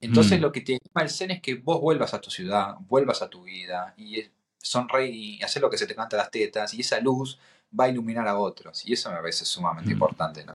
[0.00, 0.42] Entonces Mm.
[0.42, 3.30] lo que te llama el Zen es que vos vuelvas a tu ciudad, vuelvas a
[3.30, 6.80] tu vida y eh, sonreír y hacer lo que se te canta las tetas y
[6.80, 7.38] esa luz
[7.78, 9.92] va a iluminar a otros y eso me parece sumamente Mm.
[9.92, 10.44] importante.
[10.44, 10.54] ¿no?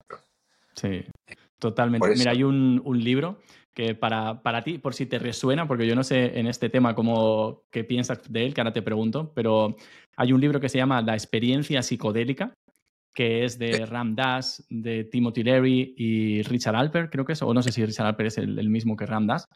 [0.75, 1.05] Sí,
[1.59, 2.01] totalmente.
[2.01, 3.39] Por eso- Mira, hay un, un libro
[3.77, 6.95] que para, para ti, por si te resuena, porque yo no sé en este tema
[6.95, 9.77] cómo qué piensas de él, que ahora te pregunto, pero
[10.17, 12.55] hay un libro que se llama La experiencia psicodélica,
[13.15, 17.53] que es de Ram Dass, de Timothy Leary y Richard Alper, creo que es, o
[17.53, 19.47] no sé si Richard Alper es el, el mismo que Ram Dass.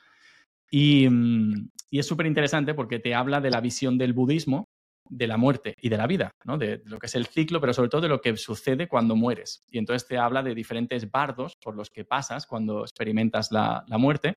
[0.70, 4.68] Y, mm, y es súper interesante porque te habla de la visión del budismo
[5.10, 6.56] de la muerte y de la vida, ¿no?
[6.56, 9.64] de, lo que es el ciclo, pero sobre todo de lo que sucede cuando mueres.
[9.70, 13.98] Y entonces te habla de diferentes bardos por los que pasas cuando experimentas la, la
[13.98, 14.34] muerte.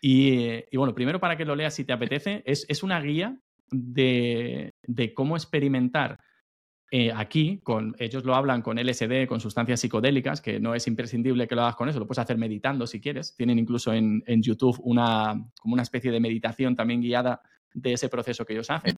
[0.00, 3.40] Y, y bueno, primero para que lo leas si te apetece, es, es una guía
[3.70, 6.20] de, de cómo experimentar
[6.92, 11.48] eh, aquí, con, ellos lo hablan con LSD, con sustancias psicodélicas, que no es imprescindible
[11.48, 13.34] que lo hagas con eso, lo puedes hacer meditando si quieres.
[13.34, 17.40] Tienen incluso en, en YouTube una, como una especie de meditación también guiada
[17.72, 18.94] de ese proceso que ellos hacen.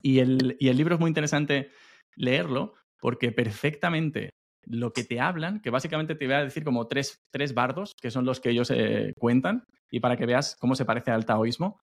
[0.00, 1.70] Y el, y el libro es muy interesante
[2.16, 4.30] leerlo porque perfectamente
[4.64, 8.10] lo que te hablan, que básicamente te voy a decir como tres, tres bardos, que
[8.10, 11.80] son los que ellos eh, cuentan, y para que veas cómo se parece al taoísmo.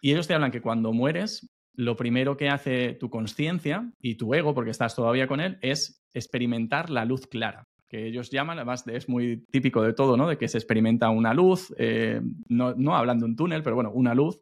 [0.00, 4.34] Y ellos te hablan que cuando mueres, lo primero que hace tu conciencia y tu
[4.34, 8.84] ego, porque estás todavía con él, es experimentar la luz clara, que ellos llaman, además
[8.84, 10.28] de- es muy típico de todo, ¿no?
[10.28, 14.14] De que se experimenta una luz, eh, no, no de un túnel, pero bueno, una
[14.14, 14.38] luz,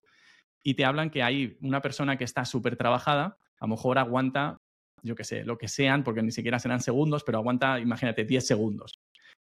[0.62, 4.56] y te hablan que hay una persona que está súper trabajada, a lo mejor aguanta,
[5.02, 8.46] yo qué sé, lo que sean, porque ni siquiera serán segundos, pero aguanta, imagínate, 10
[8.46, 8.92] segundos.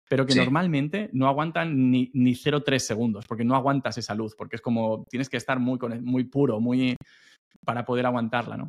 [0.09, 0.39] Pero que Sí.
[0.39, 5.05] normalmente no aguantan ni, ni 0,3 segundos, porque no aguantas esa luz, porque es como,
[5.11, 6.97] tienes que estar muy, con- muy puro, muy
[7.65, 8.69] para poder aguantarla, ¿no?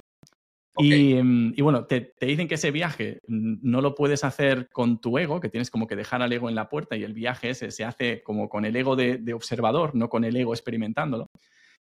[0.77, 4.99] Y, mm, y bueno, te, te dicen que ese viaje no lo puedes hacer con
[5.01, 7.49] tu ego, que tienes como que dejar al ego en la puerta y el viaje
[7.49, 11.27] ese se hace como con el ego de, de observador, no con el ego experimentándolo.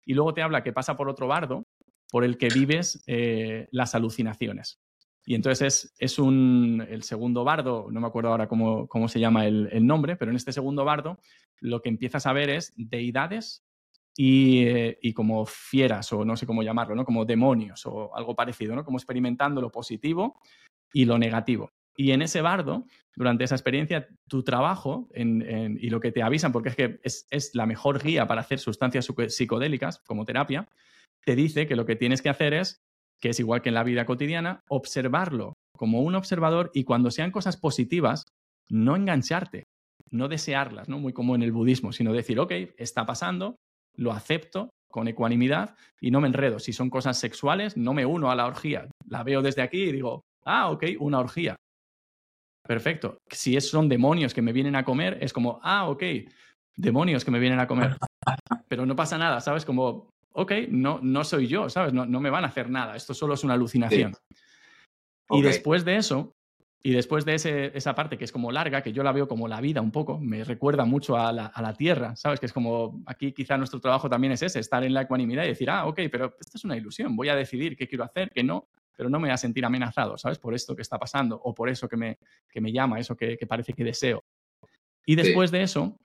[0.09, 1.67] Y luego te habla que pasa por otro bardo
[2.11, 4.81] por el que vives eh, las alucinaciones.
[5.27, 9.21] Y entonces es, es un, el segundo bardo, no me acuerdo ahora cómo, cómo se
[9.21, 11.19] llama el, el nombre, pero en este segundo bardo
[11.61, 13.67] lo que empiezas a ver es deidades
[14.17, 17.05] y, eh, y como fieras, o no sé cómo llamarlo, ¿no?
[17.05, 18.87] Como demonios o algo parecido, ¿no?
[18.87, 20.41] Como experimentando lo positivo
[20.91, 21.71] y lo negativo.
[21.99, 26.53] Y en ese bardo, durante esa experiencia, tu trabajo en- y lo que te avisan,
[26.53, 30.69] porque es que es, es la mejor guía para hacer sustancias psico- psicodélicas como terapia,
[31.25, 32.79] te dice que lo que tienes que hacer es,
[33.21, 37.33] que es igual que en la vida cotidiana, observarlo como un observador y cuando sean
[37.33, 38.25] cosas positivas,
[38.71, 39.65] no engancharte,
[40.11, 40.99] no desearlas, ¿no?
[41.01, 43.57] Muy como en el budismo, sino decir, ok, está pasando,
[43.97, 46.61] lo acepto con ecuanimidad y no me enredo.
[46.61, 48.89] Si son cosas sexuales, no me uno a la orgía.
[49.09, 51.57] La veo desde aquí y digo, ah, ok, una orgía.
[52.69, 53.17] Perfecto.
[53.31, 56.03] Si es- son demonios que me vienen a comer, es como, ah, ok,
[56.77, 57.97] demonios que me vienen a comer.
[58.69, 59.65] Pero no pasa nada, ¿sabes?
[59.65, 61.95] Como, ok, no, no soy yo, ¿sabes?
[61.95, 62.95] No, no me van a hacer nada.
[62.95, 64.13] Esto solo es una alucinación.
[65.31, 66.33] Y después de eso,
[66.83, 69.49] y después de ese- esa parte que es como larga, que yo la veo como
[69.49, 72.39] la vida un poco, me recuerda mucho a la, a la tierra, ¿sabes?
[72.39, 75.49] Que es como, aquí quizá nuestro trabajo también es ese, estar en la ecuanimidad y
[75.49, 78.43] decir, ah, ok, pero esto es una ilusión, voy a decidir qué quiero hacer, qué
[78.45, 80.41] no, pero no me voy a sentir amenazado, ¿sabes?
[80.41, 82.19] Por esto que está pasando o por eso que me,
[82.51, 84.25] que me llama, eso que, que parece que deseo.
[85.07, 86.01] Y después de eso,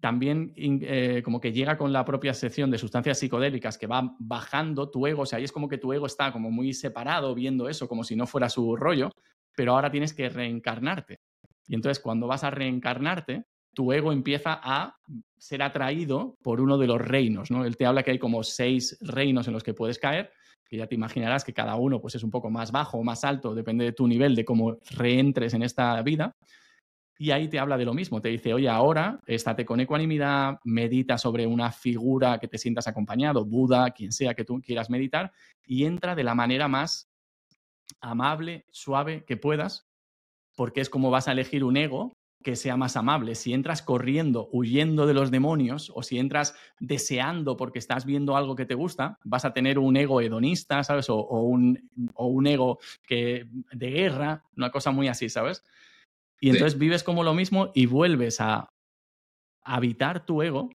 [0.00, 4.88] también eh, como que llega con la propia sección de sustancias psicodélicas que va bajando
[4.88, 7.68] tu ego, o sea, ahí es como que tu ego está como muy separado viendo
[7.68, 9.10] eso como si no fuera su rollo,
[9.56, 11.18] pero ahora tienes que reencarnarte.
[11.66, 14.96] Y entonces cuando vas a reencarnarte, tu ego empieza a
[15.36, 17.64] ser atraído por uno de los reinos, ¿no?
[17.64, 20.30] Él te habla que hay como seis reinos en los que puedes caer,
[20.72, 23.24] que ya te imaginarás que cada uno pues es un poco más bajo o más
[23.24, 26.34] alto, depende de tu nivel, de cómo reentres en esta vida.
[27.18, 31.18] Y ahí te habla de lo mismo, te dice, oye, ahora estate con ecuanimidad, medita
[31.18, 35.30] sobre una figura que te sientas acompañado, Buda, quien sea que tú quieras meditar,
[35.62, 37.12] y entra de la manera más
[38.00, 39.90] amable, suave que puedas,
[40.56, 43.34] porque es como vas a elegir un ego que sea más amable.
[43.34, 48.56] Si entras corriendo, huyendo de los demonios, o si entras deseando porque estás viendo algo
[48.56, 51.08] que te gusta, vas a tener un ego hedonista, ¿sabes?
[51.10, 55.64] O, o un, o un ego que, de guerra, una cosa muy así, ¿sabes?
[56.40, 56.56] Y Sí.
[56.56, 58.68] entonces vives como lo mismo y vuelves a
[59.64, 60.70] habitar tu ego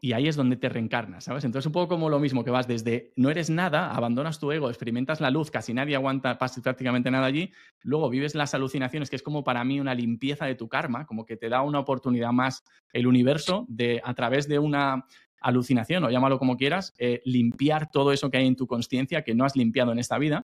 [0.00, 1.44] y ahí es donde te reencarnas, ¿sabes?
[1.44, 4.68] Entonces un poco como lo mismo que vas desde no eres nada, abandonas tu ego,
[4.68, 7.52] experimentas la luz, casi nadie aguanta prácticamente nada allí,
[7.82, 11.24] luego vives las alucinaciones, que es como para mí una limpieza de tu karma, como
[11.24, 15.06] que te da una oportunidad más el universo de a través de una
[15.40, 19.34] alucinación o llámalo como quieras, eh, limpiar todo eso que hay en tu conciencia que
[19.34, 20.42] no has limpiado en esta vida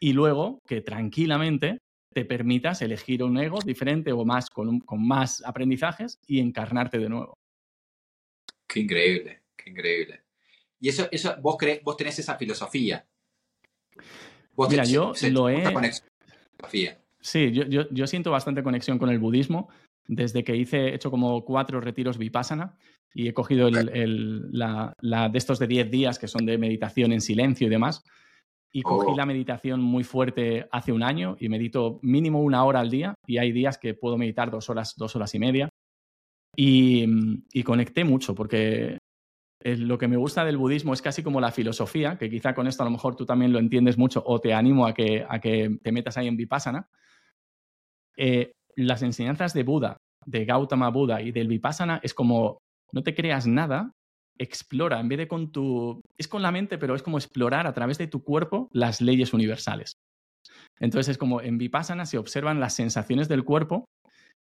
[0.00, 1.78] y luego que tranquilamente
[2.12, 7.08] te permitas elegir un ego diferente o más con, con más aprendizajes y encarnarte de
[7.08, 7.39] nuevo.
[8.72, 10.20] Qué increíble, qué increíble.
[10.78, 13.04] Y eso, eso vos, crees, vos tenés esa filosofía.
[14.68, 15.64] Mira, yo lo he...
[17.20, 19.68] Sí, yo, yo, yo, siento bastante conexión con el budismo
[20.06, 22.76] desde que hice, he hecho como cuatro retiros vipassana
[23.12, 27.12] y he cogido el, la, la, de estos de 10 días que son de meditación
[27.12, 28.04] en silencio y demás.
[28.72, 29.16] Y cogí oh.
[29.16, 33.38] la meditación muy fuerte hace un año y medito mínimo una hora al día y
[33.38, 35.69] hay días que puedo meditar dos horas, dos horas y media.
[36.56, 38.98] Y, conecté mucho porque
[39.62, 42.82] lo que me gusta del budismo es casi como la filosofía, que quizá con esto
[42.82, 45.78] a lo mejor tú también lo entiendes mucho o te animo a que, a que
[45.82, 46.88] te metas ahí en Vipassana.
[48.16, 52.58] Eh, las enseñanzas de Buda, de Gautama Buda y del Vipassana es como
[52.92, 53.92] no te creas nada,
[54.38, 56.00] explora, en vez de con tu...
[56.16, 59.32] Es con la mente, pero es como explorar a través de tu cuerpo las leyes
[59.32, 59.92] universales.
[60.78, 63.84] Entonces es como en Vipassana se observan las sensaciones del cuerpo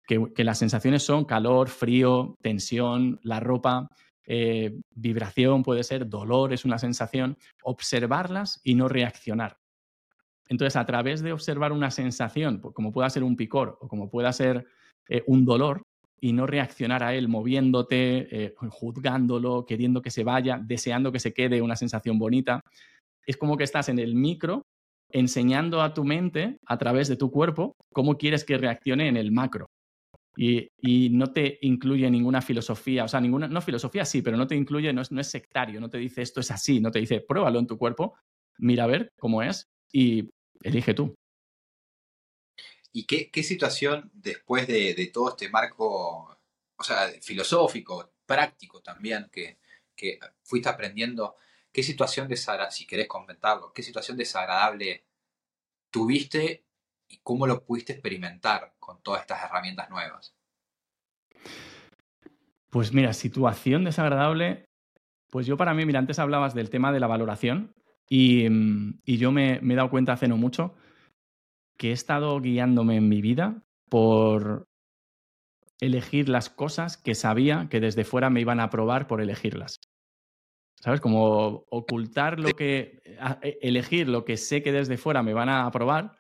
[0.07, 3.89] que, las sensaciones son calor, frío, tensión, la ropa,
[4.27, 9.59] eh, vibración, puede ser dolor, es una sensación, observarlas y no reaccionar.
[10.49, 14.33] Entonces, a través de observar una sensación, como pueda ser un picor o como pueda
[14.33, 14.67] ser
[15.09, 15.83] eh, un dolor,
[16.25, 21.35] y no reaccionar a él moviéndote, eh, juzgándolo, queriendo que se vaya, deseando que se
[21.35, 22.63] quede una sensación bonita,
[23.27, 24.63] es como que estás en el micro
[25.11, 29.33] enseñando a tu mente a través de tu cuerpo cómo quieres que reaccione en el
[29.33, 29.67] macro.
[30.37, 34.57] Y, no te incluye ninguna filosofía, o sea, ninguna, no filosofía sí, pero no te
[34.57, 37.21] incluye, no es, no es sectario, no te dice esto es así, no te dice
[37.21, 38.15] pruébalo en tu cuerpo,
[38.59, 40.31] mira ver cómo es y
[40.63, 41.15] elige tú.
[42.93, 46.39] ¿Y qué, situación después de, de, todo este marco,
[46.77, 49.59] o sea, filosófico, práctico también, que,
[49.97, 51.37] que fuiste aprendiendo,
[51.73, 55.05] qué situación desagradable, si querés comentarlo, qué situación desagradable
[55.91, 56.64] tuviste
[57.15, 60.35] y cómo lo pudiste experimentar con todas estas herramientas nuevas?
[62.71, 64.67] Pues mira, situación desagradable,
[65.31, 67.73] pues yo para mí, mira, antes hablabas del tema de la valoración
[68.09, 70.75] y, mm, yo me, he dado cuenta hace no mucho
[71.77, 74.67] que he estado guiándome en mi vida por
[75.81, 79.81] elegir las cosas que sabía que desde fuera me iban a aprobar por elegirlas.
[80.81, 81.01] ¿Sabes?
[81.01, 83.03] Como ocultar lo que,
[83.43, 86.17] e, elegir lo que sé que desde fuera me van a aprobar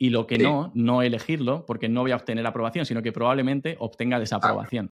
[0.00, 3.76] y lo que no, no elegirlo porque no voy a obtener aprobación, sino que probablemente
[3.78, 4.90] obtenga desaprobación.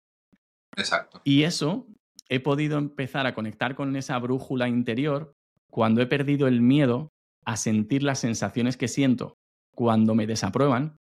[0.76, 1.22] Exacto.
[1.24, 1.86] Y eso
[2.28, 5.32] he podido empezar a conectar con esa brújula interior
[5.70, 7.08] cuando he perdido el miedo
[7.46, 9.38] a sentir las sensaciones que siento
[9.74, 10.98] cuando me desaprueban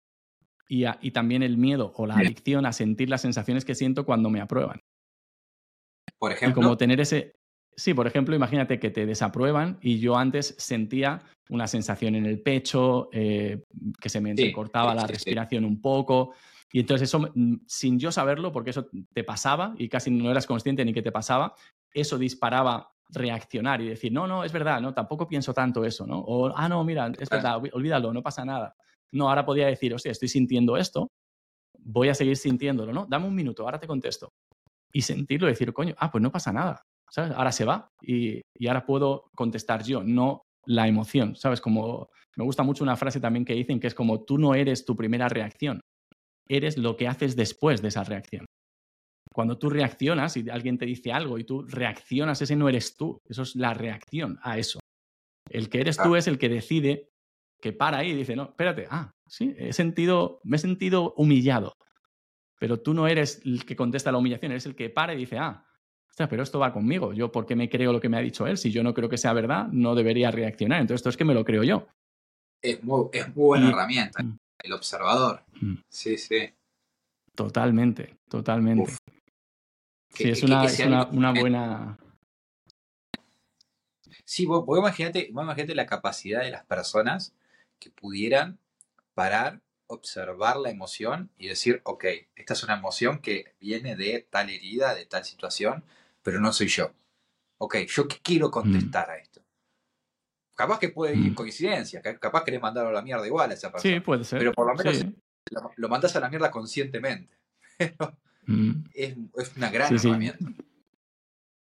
[0.66, 4.30] y, y también el miedo o la adicción a sentir las sensaciones que siento cuando
[4.30, 4.80] me aprueban.
[6.18, 6.58] Por ejemplo.
[6.58, 7.34] Y como tener ese,
[7.76, 12.40] Sí, por ejemplo, imagínate que te desaprueban y yo antes sentía una sensación en el
[12.40, 13.64] pecho, eh,
[14.00, 16.34] que se me entrecortaba la respiración un poco.
[16.72, 20.46] Y entonces eso, mm, sin yo saberlo, porque eso te pasaba y casi no eras
[20.46, 21.54] consciente ni que te pasaba,
[21.92, 26.18] eso disparaba reaccionar y decir, no, no, es verdad, no, tampoco pienso tanto eso, ¿no?
[26.20, 28.76] O, ah, no, mira, es verdad, olvídalo, no pasa nada.
[29.12, 31.10] No, ahora podía decir, hostia, estoy sintiendo esto,
[31.78, 33.06] voy a seguir sintiéndolo, ¿no?
[33.08, 34.32] Dame un minuto, ahora te contesto.
[34.92, 36.82] Y sentirlo decir, coño, ah, pues no pasa nada.
[37.16, 41.60] Ahora se va y, ahora puedo contestar yo, no la emoción, ¿sabes?
[41.60, 44.84] Como me gusta mucho una frase también que dicen que es como tú no eres
[44.84, 45.80] tu primera reacción,
[46.48, 48.44] eres lo que haces después de esa reacción.
[49.32, 53.18] Cuando tú reaccionas y alguien te dice algo y tú reaccionas, ese no eres tú,
[53.28, 54.80] eso es la reacción a eso.
[55.48, 57.08] El que eres tú es el que decide
[57.60, 61.74] que para ahí y dice, no, espérate, ah, sí, he sentido, me he sentido humillado.
[62.58, 65.38] Pero tú no eres el que contesta la humillación, eres el que para y dice,
[65.38, 65.66] ah,
[66.16, 67.12] pero esto va conmigo.
[67.12, 68.58] Yo, ¿por qué me creo lo que me ha dicho él?
[68.58, 70.80] Si yo no creo que sea verdad, no debería reaccionar.
[70.80, 71.86] Entonces, esto es que me lo creo yo.
[72.62, 74.38] Es muy, buena herramienta, mm.
[74.64, 75.42] el observador.
[75.60, 75.76] Mm.
[75.88, 76.50] Sí, sí.
[77.34, 78.92] Totalmente, totalmente.
[80.12, 80.64] Sí, es, una,
[81.12, 81.98] una, buena.
[84.24, 85.30] Sí, vos, vos, imagínate,
[85.74, 87.32] la capacidad de las personas
[87.78, 88.58] que pudieran
[89.14, 92.04] parar, observar la emoción y decir, ok,
[92.36, 95.84] esta es una emoción que viene de tal herida, de tal situación,
[96.22, 96.90] pero no soy yo.
[97.58, 98.50] Ok, ¿yo quiero mm.
[98.50, 99.42] contestar a esto?
[100.54, 101.34] Capaz que puede ir mm.
[101.34, 103.94] coincidencia, capaz que le mandaron a la mierda igual a esa persona.
[103.94, 104.38] Sí, puede ser.
[104.38, 105.06] Pero por lo menos
[105.76, 107.36] lo, mandas a la mierda conscientemente.
[108.46, 108.86] Mm.
[108.94, 109.16] es,
[109.56, 110.44] una gran herramienta.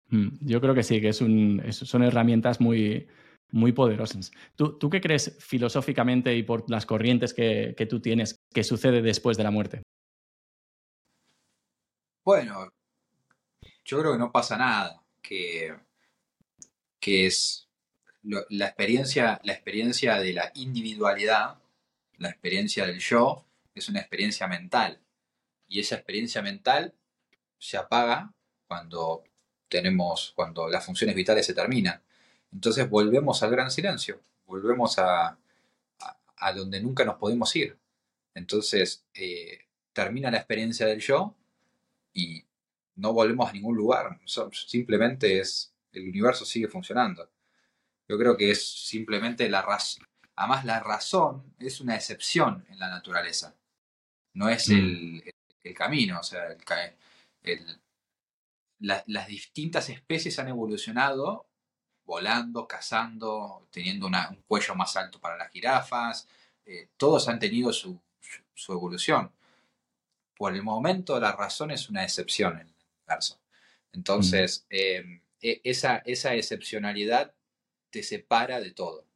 [0.09, 3.09] Mm, yo creo que sí, que es un, son herramientas muy,
[3.52, 4.32] muy poderosas.
[4.55, 9.00] ¿Tú, ¿Tú, qué crees filosóficamente y por las corrientes que, que, tú tienes que sucede
[9.00, 9.82] después de la muerte?
[12.24, 12.68] Bueno,
[13.85, 15.74] yo creo que no pasa nada, que,
[17.01, 17.68] que es
[18.22, 21.59] la, experiencia, la experiencia de la individualidad,
[22.18, 25.01] la experiencia del yo, es una experiencia mental.
[25.68, 26.95] Y esa experiencia mental
[27.59, 28.32] se apaga
[28.66, 29.24] cuando
[29.68, 32.03] tenemos, cuando las funciones vitales se terminan.
[32.53, 35.37] Entonces volvemos al gran silencio, volvemos a,
[36.37, 37.76] a, donde nunca nos podemos ir.
[38.35, 41.35] Entonces eh, termina la experiencia del yo
[42.12, 42.45] y
[42.97, 44.20] no volvemos a ningún lugar.
[44.24, 47.30] Simplemente es, el universo sigue funcionando.
[48.09, 50.07] Yo creo que es simplemente la razón.
[50.36, 53.55] Además, la razón es una excepción en la naturaleza.
[54.34, 55.22] No es el,
[55.64, 55.72] mm.
[55.74, 56.20] camino.
[56.20, 56.57] O sea,
[57.42, 57.80] el,
[58.80, 61.47] las distintas especies han evolucionado
[62.05, 66.28] volando, cazando, teniendo un cuello más alto para las jirafas.
[66.64, 68.01] Eh, todos han tenido su,
[68.68, 69.32] evolución.
[70.36, 72.73] Por el momento, la razón es una excepción en
[73.92, 77.34] Entonces, em, e, esa, esa excepcionalidad
[77.90, 79.07] te separa de todo.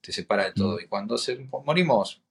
[0.00, 0.80] Te separa de todo.
[0.80, 1.16] Y cuando
[1.64, 2.22] morimos,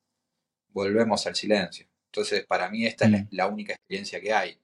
[0.70, 1.88] volvemos al silencio.
[2.05, 4.58] Entonces, para mí esta es la, única experiencia que hay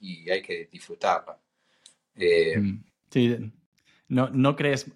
[0.00, 1.38] y hay que disfrutarla.
[2.14, 2.84] Eh, mm.
[3.10, 3.52] sí,
[4.08, 4.86] no, no crees,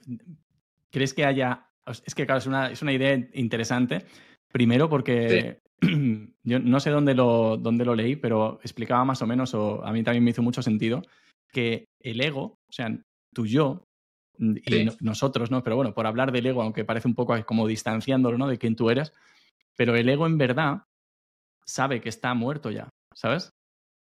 [0.90, 1.66] crees que haya,
[2.04, 4.04] es que claro, es una, es una idea interesante.
[4.52, 5.60] Primero porque
[6.44, 9.92] yo no sé dónde lo, dónde lo leí, pero explicaba más o menos, o a
[9.92, 11.02] mí también me hizo mucho sentido,
[11.52, 12.96] que el ego, o sea,
[13.32, 13.84] tu yo,
[14.40, 15.62] Mm, y nosotros, ¿no?
[15.62, 18.48] Pero bueno, por hablar del ego, aunque parece un poco como distanciándolo, ¿no?
[18.48, 19.12] De quién tú eres,
[19.76, 20.84] pero el ego en verdad
[21.66, 23.50] sabe que está muerto ya, ¿sabes?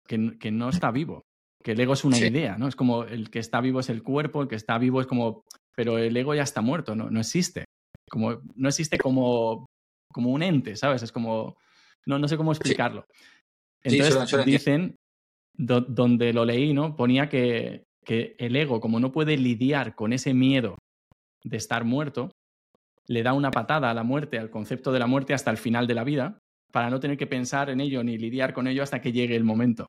[0.06, 1.22] Que, que no está vivo,
[1.64, 2.68] que el ego es una idea, ¿no?
[2.68, 5.44] Es como el que está vivo es el cuerpo, el que está vivo es como,
[5.74, 7.64] pero el ego ya está muerto, no, no existe,
[8.10, 9.66] como, no existe como,
[10.16, 11.03] como un ente, ¿sabes?
[11.03, 11.57] Es como,
[12.05, 13.05] no, no sé cómo explicarlo.
[13.84, 14.95] Entonces dicen,
[15.57, 16.95] donde lo leí, ¿no?
[16.95, 20.78] Ponía que, que el ego, como no puede lidiar con ese miedo
[21.43, 22.32] de estar muerto,
[23.07, 25.86] le da una patada a la muerte, al concepto de la muerte hasta el final
[25.86, 26.39] de la vida,
[26.72, 29.43] para no tener que pensar en ello ni lidiar con ello hasta que llegue el
[29.43, 29.88] momento.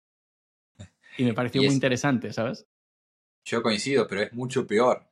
[1.16, 2.66] Y me pareció muy interesante, ¿sabes?
[3.44, 5.06] Yo coincido, pero es mucho peor,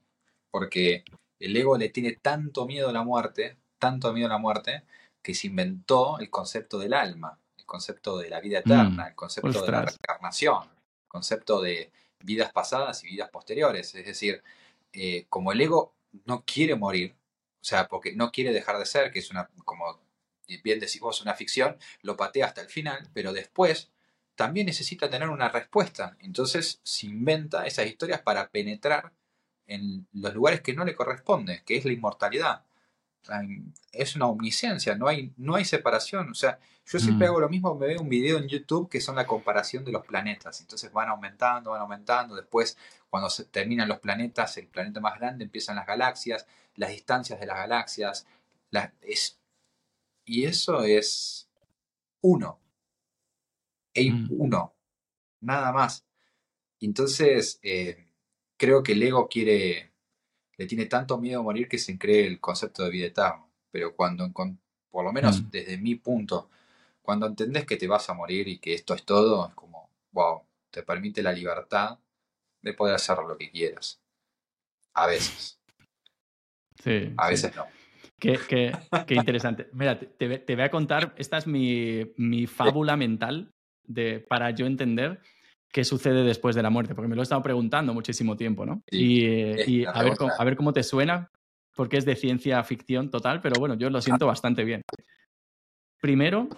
[0.51, 1.05] porque
[1.39, 4.83] el ego le tiene tanto miedo a la muerte, tanto miedo a la muerte,
[5.25, 9.15] que se inventó el concepto del alma, el concepto de la vida eterna, mm, el
[9.15, 11.91] concepto de la reencarnación, el concepto de,
[12.25, 13.95] vidas pasadas y vidas posteriores.
[13.95, 14.43] Es decir,
[14.93, 15.95] eh, como el ego
[16.25, 17.15] no quiere morir,
[17.61, 20.01] o sea, porque no quiere dejar de ser, que es una, como
[20.63, 23.91] bien decís vos, una ficción, lo patea hasta el final, pero después
[24.35, 26.17] también necesita tener una respuesta.
[26.21, 29.13] Entonces se inventa esas historias para penetrar
[29.67, 32.65] en los lugares que no le corresponden, que es la inmortalidad
[33.93, 36.31] es una omnisciencia, no hay, no hay separación.
[36.31, 37.31] O sea, yo siempre mm.
[37.31, 40.05] hago lo mismo, me veo un video en YouTube que son la comparación de los
[40.05, 40.61] planetas.
[40.61, 42.35] Entonces van aumentando, van aumentando.
[42.35, 42.77] Después,
[43.09, 46.47] cuando se terminan los planetas, el planeta más grande, empiezan las galaxias,
[46.77, 48.27] las distancias de las galaxias.
[49.01, 49.41] es,
[50.25, 51.49] y eso es
[52.21, 52.61] uno.
[53.95, 54.29] Hay mm.
[54.31, 54.75] uno.
[55.41, 56.05] Nada más.
[56.81, 58.09] Entonces, eh,
[58.57, 59.94] creo que el ego quiere
[60.57, 63.45] le tiene tanto miedo a morir que se cree el concepto de vida eterna.
[63.71, 64.31] Pero cuando,
[64.91, 65.51] por lo menos mm.
[65.51, 66.49] desde mi punto,
[67.03, 70.43] cuando entendés que te vas a morir y que esto es todo, es como, wow,
[70.71, 71.99] te permite la libertad
[72.63, 74.01] de poder hacer lo que quieras.
[74.95, 75.59] A veces.
[76.83, 77.13] Sí.
[77.17, 77.67] A veces no.
[78.19, 78.73] Qué, qué,
[79.07, 79.69] qué, interesante.
[79.73, 83.53] Mira, te, te, voy a contar, esta es mi, mi fábula mental
[83.87, 85.21] de, para yo entender
[85.75, 88.85] qué sucede después de la muerte, porque me lo he estado preguntando muchísimo tiempo, ¿no?
[88.93, 91.33] y, a, ver, a, ver, cómo te suena,
[91.75, 94.83] porque es de ciencia ficción total, pero bueno, yo lo siento bastante bien.
[96.01, 96.49] Primero,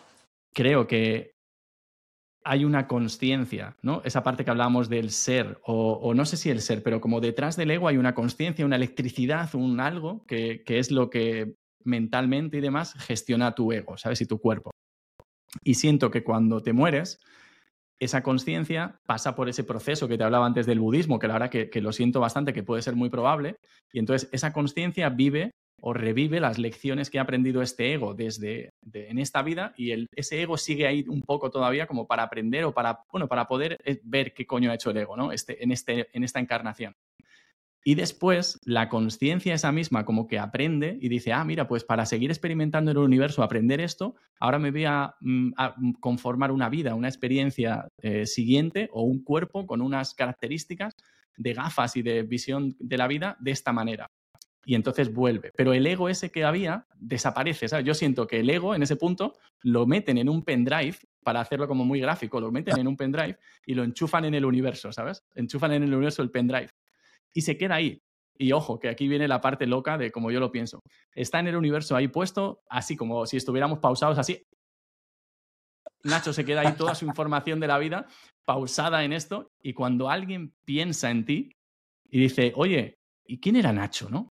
[0.53, 1.33] creo que
[2.45, 4.03] hay una conciencia, ¿no?
[4.05, 7.57] Esa parte que hablábamos del ser, o, no sé si el ser, pero como detrás
[7.57, 11.55] del ego hay una conciencia, una electricidad, un algo que, que es lo que
[11.85, 14.21] mentalmente y demás gestiona tu ego, ¿sabes?
[14.21, 14.73] Y tu cuerpo.
[15.65, 17.19] Y siento que cuando te mueres,
[17.99, 21.51] esa conciencia pasa por ese proceso que te hablaba antes del budismo, que la verdad
[21.51, 23.57] que, lo siento bastante, que puede ser muy probable,
[23.93, 28.71] y entonces esa conciencia vive o revive las lecciones que ha aprendido este ego desde
[28.93, 32.73] en esta vida y ese ego sigue ahí un poco todavía como para aprender o
[32.73, 35.33] para, bueno, para poder eh, ver qué coño ha hecho el ego ¿no?
[35.33, 36.95] este, en, este, en esta encarnación.
[37.89, 42.05] Y después la conciencia esa misma como que aprende y dice, ah, mira, pues para
[42.05, 46.69] seguir experimentando en el universo, aprender esto, ahora me voy a, mm, mm, conformar una
[46.69, 50.97] vida, una experiencia eh, siguiente o un cuerpo con unas características
[51.37, 54.11] de gafas y de visión de la vida de esta manera.
[54.65, 55.53] Y entonces vuelve.
[55.57, 57.69] Pero el ego ese que había desaparece.
[57.69, 57.87] ¿sabes?
[57.87, 61.69] Yo siento que el ego en ese punto lo meten en un pendrive para hacerlo
[61.69, 65.23] como muy gráfico, lo meten en un pendrive y lo enchufan en el universo, ¿sabes?
[65.37, 66.71] Enchufan en el universo el pendrive.
[67.37, 68.01] Y se queda ahí.
[68.39, 70.81] Y ojo, que aquí viene la parte loca de como yo lo pienso.
[71.15, 74.43] Está en el universo ahí puesto, así como si estuviéramos pausados, así.
[76.03, 78.07] Nacho se queda ahí toda su información de la vida
[78.47, 79.51] pausada en esto.
[79.63, 81.51] Y cuando alguien piensa en ti
[82.09, 82.95] y dice, oye,
[83.27, 84.31] ¿y quién era Nacho, no?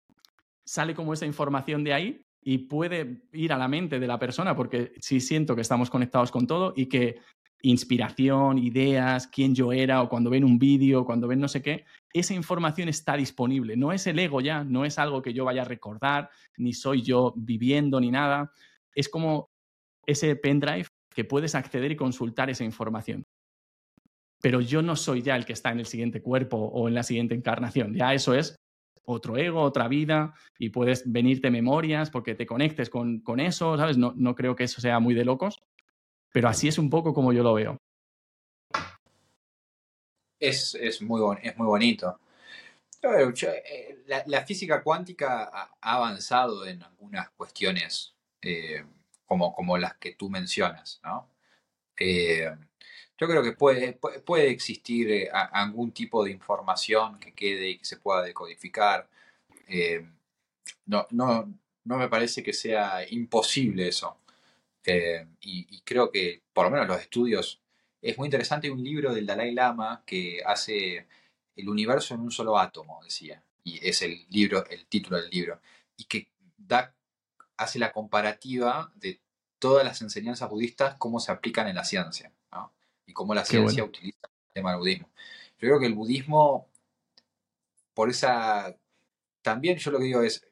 [0.64, 4.54] Sale como esa información de ahí y puede ir a la mente de la persona,
[4.54, 7.18] porque sí siento que estamos conectados con todo y que
[7.62, 11.84] inspiración, ideas, quién yo era, o cuando ven un vídeo, cuando ven no sé qué,
[12.12, 13.76] esa información está disponible.
[13.76, 17.02] No es el ego ya, no es algo que yo vaya a recordar, ni soy
[17.02, 18.52] yo viviendo ni nada.
[18.94, 19.50] Es como
[20.06, 23.24] ese pendrive que puedes acceder y consultar esa información.
[24.40, 27.02] Pero yo no soy ya el que está en el siguiente cuerpo o en la
[27.02, 27.94] siguiente encarnación.
[27.94, 28.56] Ya eso es
[29.04, 33.98] otro ego, otra vida, y puedes venirte memorias porque te conectes con, con eso, ¿sabes?
[33.98, 35.60] No, no creo que eso sea muy de locos,
[36.32, 37.78] pero así es un poco como yo lo veo.
[40.42, 42.18] Es, muy, es muy bonito.
[43.00, 45.44] Eh, la, física cuántica
[45.80, 48.84] ha avanzado en algunas cuestiones eh,
[49.24, 51.28] como, como las que tú mencionas, ¿no?
[51.96, 52.50] Eh,
[53.18, 57.98] yo creo que puede, puede existir algún tipo de información que quede y que se
[57.98, 59.08] pueda decodificar.
[60.86, 64.18] no, no, no me parece que sea imposible eso.
[65.40, 67.61] Y, creo que, por lo menos los estudios,
[68.02, 71.06] es muy interesante un libro del Dalai Lama que hace
[71.54, 75.60] el universo en un solo átomo, decía, y es el libro, el título del libro,
[75.96, 76.94] y que da,
[77.56, 79.20] hace la comparativa de
[79.58, 82.32] todas las enseñanzas budistas, cómo se aplican en la ciencia,
[83.06, 85.08] y cómo la ciencia utiliza el tema del budismo.
[85.58, 86.68] Yo creo que el budismo,
[87.94, 88.76] por esa,
[89.42, 90.44] también yo lo que digo es,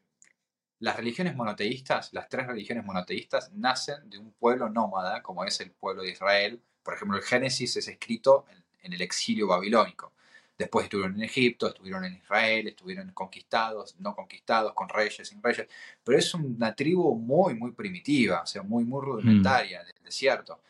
[0.79, 5.73] las religiones monoteístas, las tres religiones monoteístas, nacen de un pueblo nómada, como es el
[5.73, 6.63] pueblo de Israel.
[6.91, 8.47] Por ejemplo, el Génesis es escrito
[8.83, 10.13] en, el exilio babilónico.
[10.59, 15.69] Después estuvieron en Egipto, estuvieron en Israel, estuvieron conquistados, no conquistados, con reyes, sin reyes.
[16.03, 19.87] Pero es una tribu muy, muy primitiva, o sea, muy, muy rudimentaria, mm.
[19.87, 20.63] del desierto.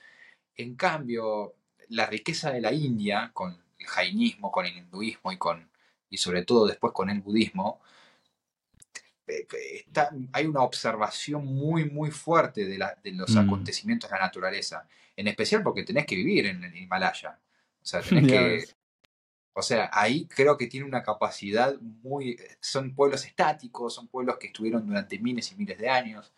[0.56, 1.54] En cambio,
[1.88, 5.70] la riqueza de la India, con el jainismo, con el hinduismo y, con,
[6.10, 7.80] y sobre todo después con el budismo,
[10.32, 12.78] hay una observación muy, muy fuerte de,
[13.12, 13.38] los mm.
[13.38, 17.38] acontecimientos de la naturaleza, en especial porque tenés que vivir en el Himalaya.
[17.82, 18.02] O sea,
[19.52, 22.38] O sea, ahí creo que tiene una capacidad muy...
[22.60, 26.32] Son pueblos estáticos, son pueblos que estuvieron durante miles y miles de años.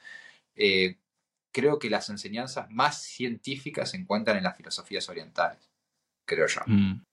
[0.56, 0.96] Eh,
[1.52, 5.70] creo que las enseñanzas más científicas se encuentran en las filosofías orientales,
[6.24, 6.62] creo yo.
[6.66, 7.04] Mm.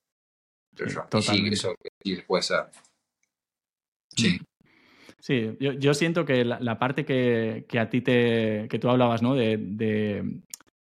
[0.75, 1.21] Creo yo.
[1.21, 1.75] sí, eso
[2.25, 2.69] puede ser.
[4.15, 4.39] Sí.
[5.19, 9.35] Sí, yo, siento que la, parte que, a ti te, que tú hablabas, ¿no?
[9.35, 9.57] De,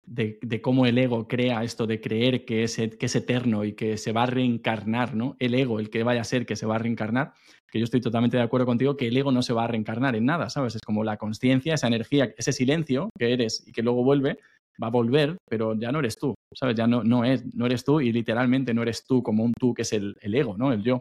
[0.05, 3.97] de, cómo el ego crea esto de creer que es, que es eterno y que
[3.97, 5.35] se va a reencarnar, ¿no?
[5.39, 7.33] El ego, el que vaya a ser que se va a reencarnar,
[7.69, 10.15] que yo estoy totalmente de acuerdo contigo que el ego no se va a reencarnar
[10.15, 10.75] en nada, ¿sabes?
[10.75, 14.37] Es como la conciencia, esa energía, ese silencio que eres y que luego vuelve,
[14.81, 16.75] va a volver, pero ya no eres tú, ¿sabes?
[16.75, 19.73] Ya no, no, es, no eres tú y literalmente no eres tú como un tú
[19.73, 20.71] que es el, el ego, ¿no?
[20.71, 20.99] El yo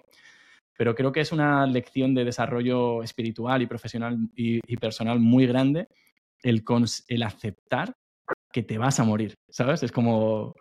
[0.76, 5.88] pero creo que es una lección de desarrollo espiritual y profesional y, personal muy grande
[6.42, 6.64] el,
[7.08, 7.92] el aceptar
[8.52, 9.82] que te vas a morir, ¿sabes?
[9.82, 10.54] Es como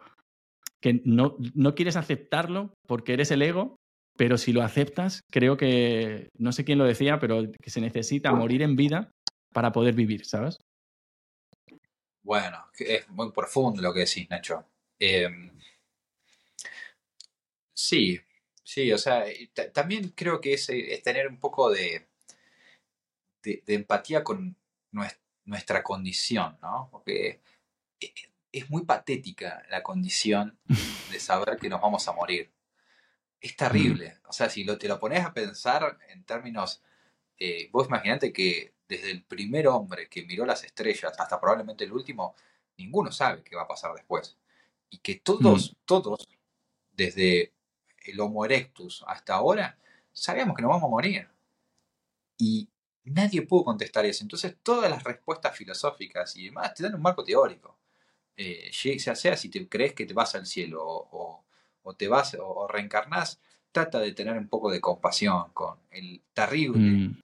[0.82, 3.76] que no, no quieres aceptarlo porque eres el ego,
[4.18, 8.32] pero si lo aceptas, creo que, no sé quién lo decía, pero que se necesita
[8.34, 9.12] morir en vida
[9.54, 10.58] para poder vivir, ¿sabes?
[12.24, 14.66] Bueno, es muy profundo lo que decís, Nacho.
[15.00, 15.52] Em,
[17.74, 18.20] sí,
[18.74, 19.26] Sí, o sea,
[19.74, 22.08] también creo que es, es, tener un poco de,
[23.44, 24.56] de, empatía con
[25.44, 26.88] nuestra, condición, ¿no?
[26.90, 27.42] Porque
[28.00, 28.14] e,
[28.50, 30.58] es muy patética la condición
[31.12, 32.50] de saber que nos vamos a morir.
[33.42, 34.20] Es terrible.
[34.30, 36.82] O sea, si lo, te lo pones a pensar en términos,
[37.38, 41.92] eh, vos imaginate que desde el primer hombre que miró las estrellas hasta probablemente el
[41.92, 42.36] último,
[42.78, 44.38] ninguno sabe qué va a pasar después.
[44.90, 46.30] Y que todos, todos,
[46.94, 47.52] desde
[48.06, 49.78] el Homo erectus hasta ahora,
[50.12, 51.28] sabíamos que nos vamos a morir.
[52.38, 52.68] Y
[53.04, 54.24] nadie pudo contestar eso.
[54.24, 57.78] Entonces todas las respuestas filosóficas y demás te dan un marco teórico.
[58.36, 61.46] Eh, sea, sea si te crees que te vas al cielo o,
[61.98, 63.40] te vas o, reencarnás,
[63.72, 67.22] trata de tener un poco de compasión con el terrible mm.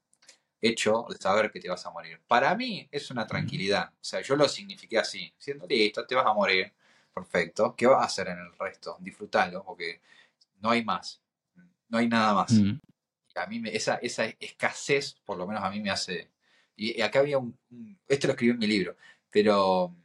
[0.62, 2.20] hecho de saber que te vas a morir.
[2.28, 3.28] Para mí es una mm.
[3.28, 3.90] tranquilidad.
[3.94, 6.72] O sea, yo lo signifiqué así, siendo listo, te vas a morir.
[7.14, 7.76] Perfecto.
[7.76, 8.98] ¿Qué vas a hacer en el resto?
[9.00, 10.02] Disfrutalo, porque
[10.60, 11.22] no hay más.
[11.90, 12.52] No hay nada más.
[12.52, 12.80] Mm.
[13.36, 16.32] A mí me, esa, esa escasez, por lo menos a mí me hace...
[16.76, 17.58] Y, acá había un,
[18.08, 18.96] Esto lo escribí en mi libro,
[19.30, 19.96] pero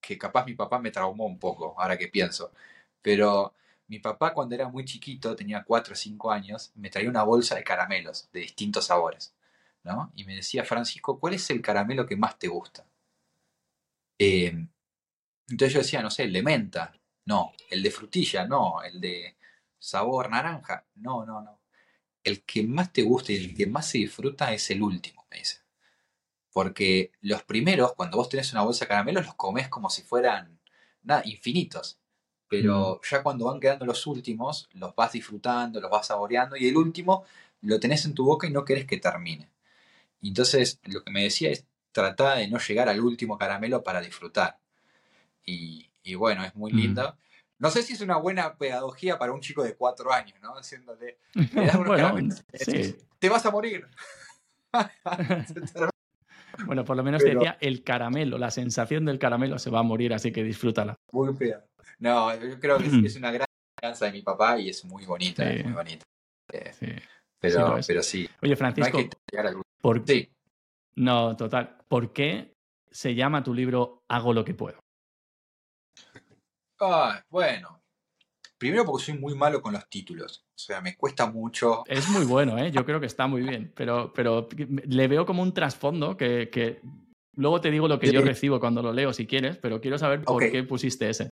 [0.00, 2.52] que capaz mi papá me traumó un poco, ahora que pienso.
[3.00, 3.54] Pero
[3.88, 7.54] mi papá cuando era muy chiquito, tenía 4 o 5 años, me traía una bolsa
[7.54, 9.34] de caramelos de distintos sabores.
[9.84, 10.12] ¿no?
[10.14, 12.86] Y me decía, Francisco, ¿cuál es el caramelo que más te gusta?
[14.18, 14.66] Eh,
[15.48, 16.92] entonces yo decía, no sé, el de menta,
[17.26, 19.36] no, el de frutilla, no, el de
[19.84, 21.60] sabor naranja, no, no, no.
[22.22, 25.38] El que más te gusta y el que más se disfruta es el último, me
[25.38, 25.58] dice.
[26.52, 30.58] Porque los primeros, cuando vos tenés una bolsa de caramelos, los comes como si fueran
[31.02, 31.98] nada, infinitos.
[32.48, 33.06] Pero mm.
[33.10, 37.24] ya cuando van quedando los últimos, los vas disfrutando, los vas saboreando y el último
[37.60, 39.50] lo tenés en tu boca y no querés que termine.
[40.22, 44.58] Entonces lo que me decía es tratar de no llegar al último caramelo para disfrutar.
[45.44, 46.76] Y, bueno, es muy mm.
[46.76, 47.16] lindo.
[47.58, 50.54] No sé si es una buena pedagogía para un chico de cuatro años, ¿no?
[50.54, 51.18] Haciéndole,
[53.18, 53.86] te vas a morir.
[56.66, 60.12] bueno, por lo menos decía el caramelo, la sensación del caramelo se va a morir,
[60.14, 60.96] así que disfrútala.
[61.12, 61.64] Muy fea.
[61.98, 63.46] No, yo creo que es, una gran
[63.76, 66.04] esperanza de mi papá y es muy bonita, muy bonita.
[66.52, 67.00] Eh,
[67.40, 68.28] pero, sí pero sí.
[68.42, 68.98] Oye, Francisco,
[69.80, 70.06] ¿por...
[70.06, 70.28] sí.
[70.96, 71.78] No, total.
[71.88, 72.54] ¿Por qué
[72.90, 74.83] se llama tu libro Hago lo que puedo?
[77.28, 77.80] Bueno.
[78.56, 80.44] Primero porque soy muy malo con los títulos.
[80.48, 81.82] O sea, me cuesta mucho.
[81.86, 82.70] Es muy bueno, ¿eh?
[82.70, 83.72] Yo creo que está muy bien.
[83.74, 86.80] Pero, pero le veo como un trasfondo que,
[87.36, 90.22] Luego te digo lo que yo recibo cuando lo leo, si quieres, pero quiero saber
[90.22, 91.30] por qué pusiste ese.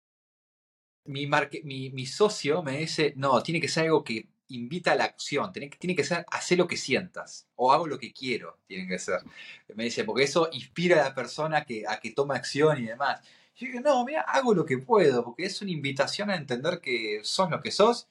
[1.05, 1.29] Mi,
[1.63, 5.51] mi, mi, socio me dice, no, tiene que ser algo que invita a la acción,
[5.51, 8.99] tiene, tiene que ser hacer lo que sientas, o hago lo que quiero, tiene que
[8.99, 9.19] ser.
[9.75, 13.21] Me dice, porque eso inspira a la persona que, a que tome acción y demás.
[13.55, 17.21] Yo digo, no, mira, hago lo que puedo, porque es una invitación a entender que
[17.23, 18.07] sos lo que sos,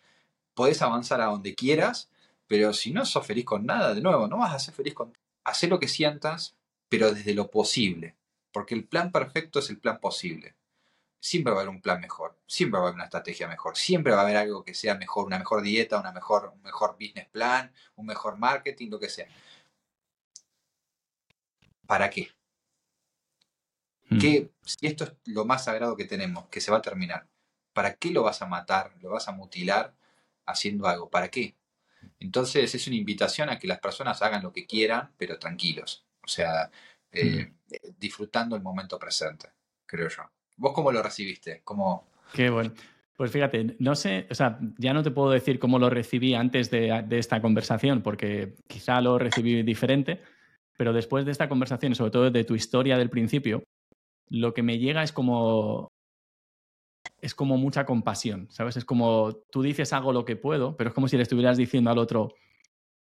[0.55, 2.11] podés avanzar a donde quieras,
[2.47, 5.16] pero si no sos feliz con nada, de nuevo, no vas a ser feliz con...
[5.45, 6.57] Hacer lo que sientas,
[6.88, 8.16] pero desde lo posible,
[8.53, 10.55] porque el plan perfecto es el plan posible.
[11.20, 14.12] Siempre va a haber un plan mejor, siempre va a haber una estrategia mejor, siempre
[14.12, 17.28] va a haber algo que sea mejor, una mejor dieta, una mejor, un mejor business
[17.28, 19.28] plan, un mejor marketing, lo que sea.
[21.86, 22.30] ¿Para qué?
[24.18, 27.28] Que si esto es lo más sagrado que tenemos, que se va a terminar,
[27.72, 29.94] ¿para qué lo vas a matar, lo vas a mutilar
[30.46, 31.08] haciendo algo?
[31.08, 31.54] ¿Para qué?
[32.18, 36.04] Entonces es una invitación a que las personas hagan lo que quieran, pero tranquilos.
[36.22, 36.70] O sea,
[37.12, 37.52] eh,
[37.98, 39.48] disfrutando el momento presente,
[39.86, 40.22] creo yo.
[40.56, 41.62] ¿Vos cómo lo recibiste?
[41.64, 42.08] ¿Cómo...
[42.32, 42.72] Qué bueno.
[43.16, 46.70] Pues fíjate, no sé, o sea, ya no te puedo decir cómo lo recibí antes
[46.70, 50.22] de, de esta conversación, porque quizá lo recibí diferente,
[50.78, 53.62] pero después de esta conversación, sobre todo de tu historia del principio,
[54.31, 55.89] lo que me llega es como
[57.20, 58.76] es como mucha compasión, ¿sabes?
[58.76, 61.91] Es como tú dices hago lo que puedo, pero es como si le estuvieras diciendo
[61.91, 62.35] al otro,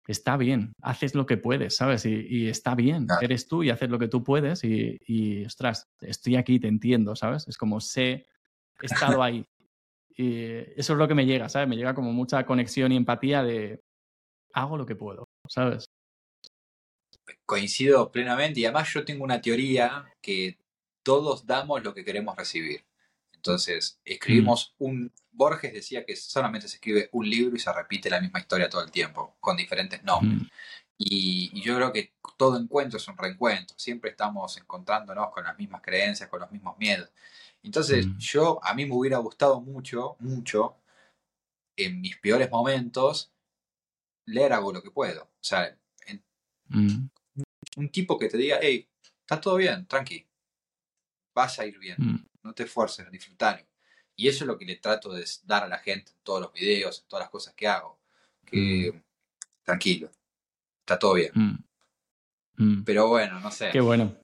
[0.07, 2.05] está bien, haces lo que puedes, ¿sabes?
[2.05, 6.37] Y, está bien, eres tú y haces lo que tú puedes y, y, ostras, estoy
[6.37, 7.47] aquí, te entiendo, ¿sabes?
[7.47, 8.25] Es como sé,
[8.81, 9.45] he estado ahí.
[10.17, 10.45] Y
[10.79, 11.67] eso es lo que me llega, ¿sabes?
[11.67, 13.81] Me llega como mucha conexión y empatía de
[14.53, 15.85] hago lo que puedo, ¿sabes?
[17.45, 20.57] Coincido plenamente y además yo tengo una teoría que
[21.05, 22.83] todos damos lo que queremos recibir.
[23.31, 24.83] Entonces, escribimos mm.
[24.83, 25.13] un...
[25.31, 28.83] Borges decía que solamente se escribe un libro y se repite la misma historia todo
[28.83, 30.41] el tiempo, con diferentes nombres.
[30.41, 30.47] Mm.
[30.97, 33.77] Y, yo creo que todo encuentro es un reencuentro.
[33.77, 37.11] Siempre estamos encontrándonos con las mismas creencias, con los mismos miedos.
[37.61, 38.17] Entonces, mm.
[38.17, 40.77] yo, a mí me hubiera gustado mucho, mucho,
[41.75, 43.31] en mis peores momentos,
[44.25, 45.23] leer algo lo que puedo.
[45.23, 45.77] O sea,
[47.77, 48.89] un tipo que te diga, hey,
[49.21, 50.25] está todo bien, tranqui,
[51.35, 51.97] vas a ir bien.
[51.99, 52.25] Mm.
[52.41, 53.63] No te esfuerces, disfrutar.
[54.15, 56.53] Y eso es lo que le trato de dar a la gente en todos los
[56.53, 57.99] videos, en todas las cosas que hago.
[58.43, 59.01] Que mm.
[59.63, 60.09] tranquilo,
[60.79, 61.31] está todo bien.
[62.57, 62.83] Mm.
[62.83, 63.69] Pero bueno, no sé.
[63.71, 64.15] Qué bueno.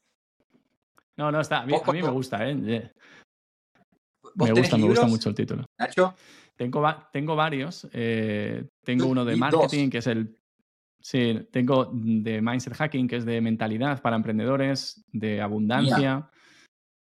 [1.17, 1.59] No, no, está.
[1.59, 2.55] A mí, me gusta, ¿eh?
[2.55, 5.65] Me gusta, me gusta mucho el título.
[5.77, 6.15] Nacho.
[6.55, 7.87] Tengo, tengo varios.
[7.91, 10.37] Eh, tengo uno de marketing, que es el.
[10.99, 16.29] Sí, tengo de mindset hacking, que es de mentalidad para emprendedores, de abundancia.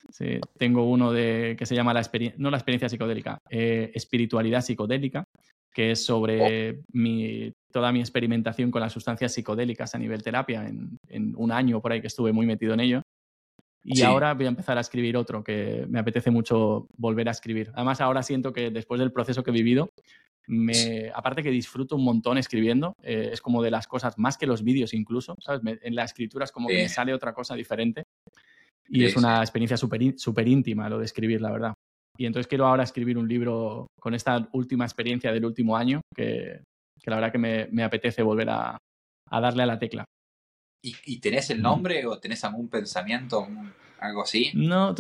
[0.10, 5.26] Sí, tengo uno de, que se llama la no la experiencia psicodélica, eh, espiritualidad psicodélica,
[5.74, 6.84] que es sobre oh.
[6.94, 11.92] mi, toda mi experimentación con las sustancias psicodélicas a nivel terapia en, un año por
[11.92, 13.02] ahí que estuve muy metido en ello.
[13.84, 17.72] Y ahora voy a empezar a escribir otro que me apetece mucho volver a escribir.
[17.76, 19.92] Además, ahora siento que después del proceso que he vivido,
[20.48, 24.48] me, aparte que disfruto un montón escribiendo, eh, es como de las cosas, más que
[24.48, 25.62] los vídeos incluso, ¿sabes?
[25.82, 28.06] en la escritura es como que me sale otra cosa diferente.
[28.88, 31.74] Y es una experiencia súper super íntima lo de escribir, la verdad.
[32.18, 36.62] Y entonces quiero ahora escribir un libro con esta última experiencia del último año, que,
[37.02, 38.78] que la verdad que me, apetece volver a,
[39.30, 40.06] darle a la tecla.
[40.82, 43.48] ¿Y, tenés el nombre o tenés algún pensamiento,
[44.00, 44.52] algo así?
[44.54, 44.94] No,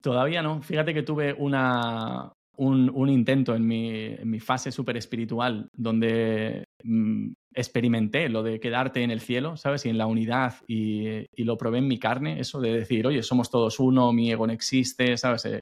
[0.00, 0.62] todavía no.
[0.62, 8.42] Fíjate que tuve una, un, intento en mi, fase súper espiritual donde mm, experimenté lo
[8.42, 9.86] de quedarte en el cielo, ¿sabes?
[9.86, 13.50] Y en la unidad y, lo probé en mi carne, eso de decir, oye, somos
[13.50, 15.44] todos uno, mi ego no existe, ¿sabes?
[15.46, 15.60] Eh,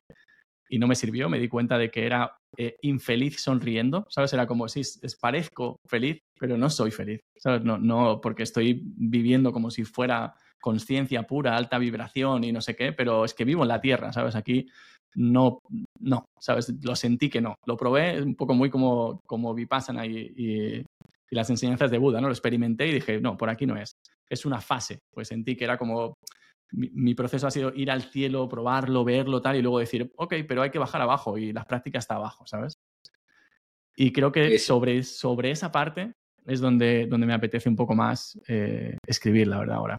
[0.68, 4.32] y no me sirvió, me di cuenta de que era eh, infeliz sonriendo, ¿sabes?
[4.32, 7.62] Era como si es, parezco feliz, pero no soy feliz, ¿sabes?
[7.62, 12.74] No, no, porque estoy viviendo como si fuera conciencia pura, alta vibración y no sé
[12.74, 14.34] qué, pero es que vivo en la tierra, ¿sabes?
[14.34, 14.68] Aquí
[15.14, 15.60] no,
[16.00, 16.72] no, ¿sabes?
[16.82, 17.54] Lo sentí que no.
[17.66, 20.84] Lo probé un poco muy como, como Vipassana y, y,
[21.30, 22.28] las enseñanzas de Buda, ¿no?
[22.28, 23.92] Lo experimenté y dije, no, por aquí no es.
[24.28, 24.98] Es una fase.
[25.14, 26.14] Pues sentí que era como.
[26.74, 30.62] Mi, proceso ha sido ir al cielo, probarlo, verlo, tal, y luego decir, ok, pero
[30.62, 32.72] hay que bajar abajo y la práctica está abajo, ¿sabes?
[33.94, 36.14] Y creo que sobre, sobre esa parte
[36.46, 39.98] es donde, donde me apetece un poco más eh, escribir, la verdad, ahora.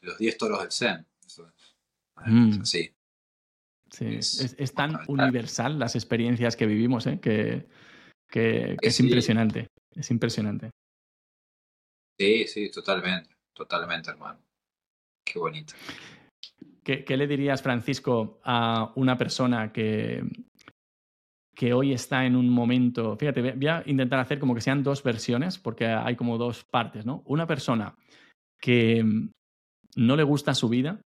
[0.00, 1.06] Los 10 toros del Zen.
[2.24, 2.64] Mm.
[2.64, 2.95] Sí.
[3.96, 4.18] Sí,
[4.58, 7.18] es, tan universal las experiencias que vivimos, ¿eh?
[7.18, 7.66] que,
[8.30, 9.68] es impresionante.
[9.94, 10.70] Es impresionante.
[12.18, 14.38] Sí, sí, totalmente, totalmente, hermano.
[15.24, 15.72] Qué bonito.
[16.84, 20.22] ¿Qué, le dirías, Francisco, a una persona que,
[21.54, 25.02] que hoy está en un momento, fíjate, voy a intentar hacer como que sean dos
[25.02, 27.22] versiones, porque hay como dos partes, ¿no?
[27.24, 27.96] Una persona
[28.60, 29.02] que
[29.96, 31.00] no le gusta su vida,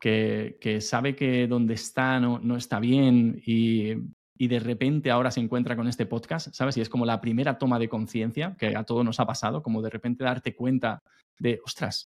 [0.00, 3.94] que, sabe que donde está no, no está bien y,
[4.38, 6.76] de repente ahora se encuentra con este podcast, ¿sabes?
[6.78, 9.82] Y es como la primera toma de conciencia que a todos nos ha pasado, como
[9.82, 11.02] de repente darte cuenta
[11.38, 12.08] de, ostras,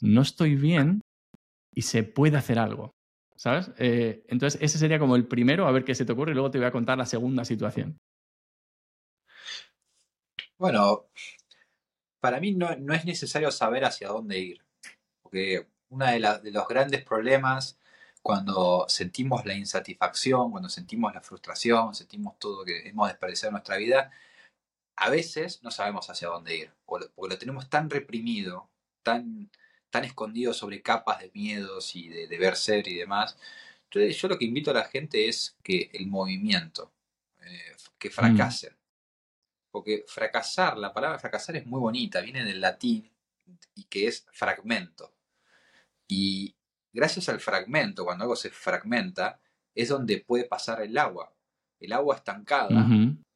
[0.00, 1.02] no estoy bien
[1.74, 2.94] y se puede hacer algo,
[3.36, 3.70] ¿sabes?
[3.78, 6.50] Eh, entonces, ese sería como el primero, a ver qué se te ocurre y luego
[6.50, 7.98] te voy a contar la segunda situación.
[10.56, 11.10] Bueno,
[12.20, 14.64] para mí no, no es necesario saber hacia dónde ir,
[15.22, 17.78] porque uno de, los grandes problemas
[18.22, 23.76] cuando sentimos la insatisfacción, cuando sentimos la frustración, sentimos todo que hemos desperdiciado en nuestra
[23.76, 24.10] vida,
[24.96, 28.68] a veces no sabemos hacia dónde ir, porque lo tenemos tan reprimido,
[29.02, 29.50] tan,
[29.90, 33.36] tan escondido sobre capas de miedos y de deber ser y demás.
[33.84, 36.92] Entonces yo lo que invito a la gente es que el movimiento,
[37.42, 38.12] eh, que mm.
[38.12, 38.76] fracasen.
[39.70, 43.10] Porque fracasar, la palabra fracasar es muy bonita, viene del latín
[43.74, 45.13] y que es fragmento.
[46.08, 46.54] Y
[46.92, 49.40] gracias al fragmento, cuando algo se fragmenta,
[49.74, 51.32] es donde puede pasar el agua.
[51.80, 52.86] El agua estancada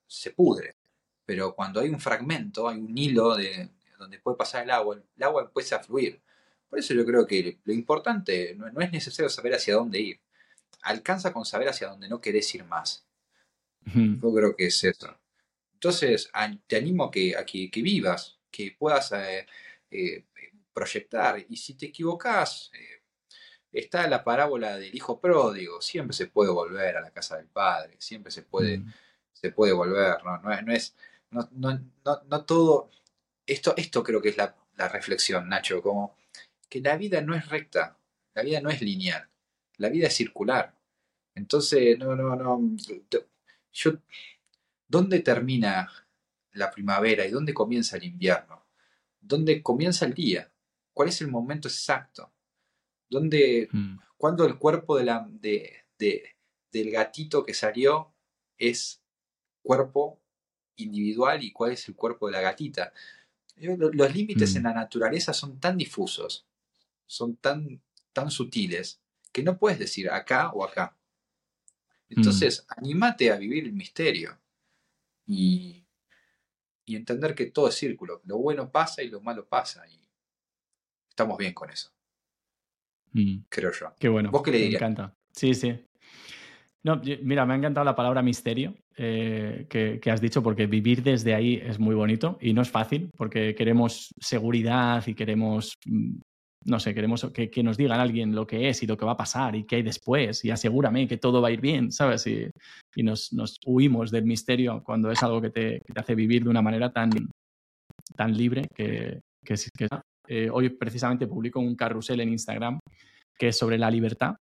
[0.06, 0.76] se pudre.
[1.24, 5.22] Pero cuando hay un fragmento, hay un hilo de donde puede pasar el agua, el
[5.22, 6.20] agua empieza a fluir.
[6.68, 10.20] Por eso yo creo que lo importante no, es necesario saber hacia dónde ir.
[10.82, 13.04] Alcanza con saber hacia dónde no querés ir más.
[13.84, 15.18] Yo creo que es eso.
[15.72, 16.30] Entonces,
[16.66, 19.46] te animo a que, que, vivas, que puedas eh,
[19.90, 20.24] eh,
[20.78, 21.44] proyectar.
[21.48, 23.02] Y si te equivocas, eh,
[23.72, 25.80] está la parábola del hijo pródigo.
[25.80, 28.92] Siempre se puede volver a la casa del padre, siempre se puede, mm.
[29.32, 30.22] se puede volver.
[30.24, 30.94] No, no, es,
[31.30, 32.90] no, no, no, todo.
[33.46, 36.16] Esto, esto creo que es la, la reflexión, Nacho, como
[36.68, 37.96] que la vida no es recta,
[38.34, 39.26] la vida no es lineal,
[39.78, 40.74] la vida es circular.
[41.34, 42.76] Entonces, no, no, no.
[43.72, 43.92] Yo,
[44.86, 45.90] ¿dónde termina
[46.52, 48.66] la primavera y dónde comienza el invierno?
[49.20, 50.50] ¿Dónde comienza el día?
[50.98, 52.32] Cuál es el momento exacto,
[53.08, 53.98] donde, mm.
[54.16, 58.12] cuando el cuerpo de la, de, del gatito que salió
[58.56, 59.00] es
[59.62, 60.20] cuerpo
[60.74, 62.92] individual y cuál es el cuerpo de la gatita.
[63.54, 64.64] Los límites en mm.
[64.64, 66.48] la naturaleza son tan difusos,
[67.06, 67.80] son tan,
[68.12, 70.98] tan sutiles, que no puedes decir acá o acá.
[72.08, 72.72] Entonces, mm.
[72.76, 74.36] anímate a vivir el misterio
[75.24, 75.86] y,
[76.84, 78.20] y entender que todo es círculo.
[78.24, 79.86] Lo bueno pasa y lo malo pasa.
[79.86, 80.07] Y
[81.18, 81.90] estamos bien con eso.
[83.12, 83.38] Mm.
[83.48, 83.92] Creo yo.
[83.98, 84.30] Qué bueno.
[84.30, 84.80] ¿Vos qué le dirías?
[84.80, 85.14] Me encanta.
[85.32, 85.74] Sí, sí.
[86.84, 91.34] No, mira, me ha encantado la palabra misterio eh, que, has dicho, porque vivir desde
[91.34, 96.20] ahí es muy bonito y no es fácil, porque queremos seguridad y queremos, mm,
[96.66, 99.16] no sé, queremos que, nos digan alguien lo que es y lo que va a
[99.16, 102.28] pasar y qué hay después y asegúrame que todo va a ir bien, ¿sabes?
[102.28, 102.48] Y,
[103.02, 103.30] nos,
[103.66, 107.10] huimos del misterio cuando es algo que te, hace vivir de una manera tan,
[108.14, 109.88] tan libre que, que, que
[110.28, 112.78] eh, hoy precisamente publico un carrusel en Instagram
[113.38, 114.34] que es sobre la libertad,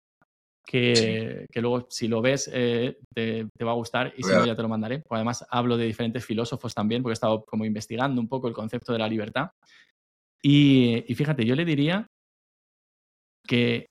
[0.65, 4.63] que, luego si lo ves eh, te, va a gustar y si no ya te
[4.63, 5.03] lo mandaré.
[5.11, 8.93] además hablo de diferentes filósofos también porque he estado como investigando un poco el concepto
[8.93, 9.51] de la libertad.
[10.43, 12.07] Y, fíjate, yo le diría
[13.47, 13.87] que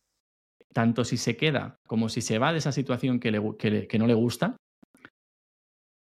[0.72, 4.14] tanto si se queda como si se va de esa situación que, que no le
[4.14, 4.56] gusta,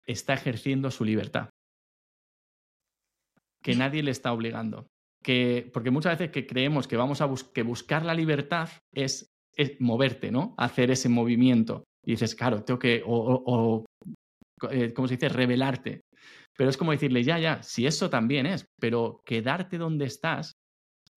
[0.06, 1.50] está ejerciendo su libertad.
[3.62, 4.88] que nadie le está obligando.
[5.22, 9.28] Que, porque muchas veces que creemos que vamos a que buscar la libertad es,
[9.78, 10.54] moverte, ¿no?
[10.56, 11.84] Hacer ese movimiento.
[12.04, 13.84] Y dices, claro, tengo que, o, o
[14.70, 15.28] eh, ¿cómo se dice?
[15.28, 16.00] Revelarte.
[16.56, 20.52] Pero es como decirle, ya, ya, si eso también es, pero quedarte donde estás,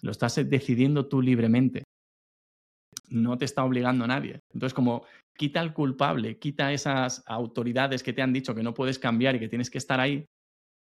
[0.01, 1.83] lo estás decidiendo tú libremente.
[3.09, 4.39] No te está obligando nadie.
[4.53, 5.05] Entonces, como
[5.37, 9.39] quita al culpable, quita esas autoridades que te han dicho que no puedes cambiar y
[9.39, 10.25] que tienes que estar ahí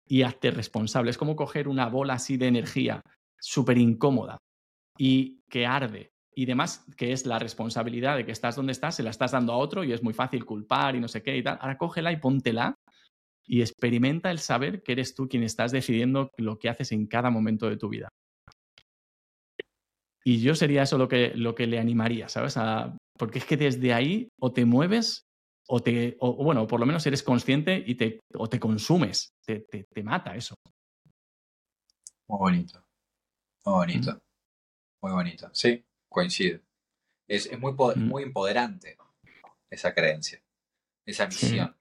[0.09, 1.11] y hazte responsable.
[1.11, 3.03] Es como coger una bola así de energía
[3.39, 4.39] súper incómoda
[4.97, 6.11] y que arde.
[6.35, 9.53] Y demás, que es la responsabilidad de que estás donde estás, se la estás dando
[9.53, 11.59] a otro y es muy fácil culpar y no sé qué y tal.
[11.61, 12.75] Ahora cógela y póntela
[13.47, 17.31] y experimenta el saber que eres tú quien estás decidiendo lo que haces en cada
[17.31, 18.09] momento de tu vida.
[20.25, 22.59] Y yo sería eso lo que, lo que le animaría, ¿sabes?
[23.19, 25.28] porque es que desde ahí o te mueves
[25.71, 29.61] o te, o, bueno, por lo menos eres consciente y te, o te consumes, te,
[29.61, 30.55] te, mata eso.
[32.27, 32.85] Muy bonito,
[33.65, 34.23] muy bonito,
[35.03, 35.51] muy bonito.
[35.53, 36.61] Sí, coincido.
[37.27, 38.97] Es, muy, muy empoderante
[39.71, 40.43] esa creencia,
[41.05, 41.77] esa misión.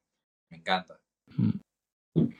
[0.50, 1.00] Me encanta.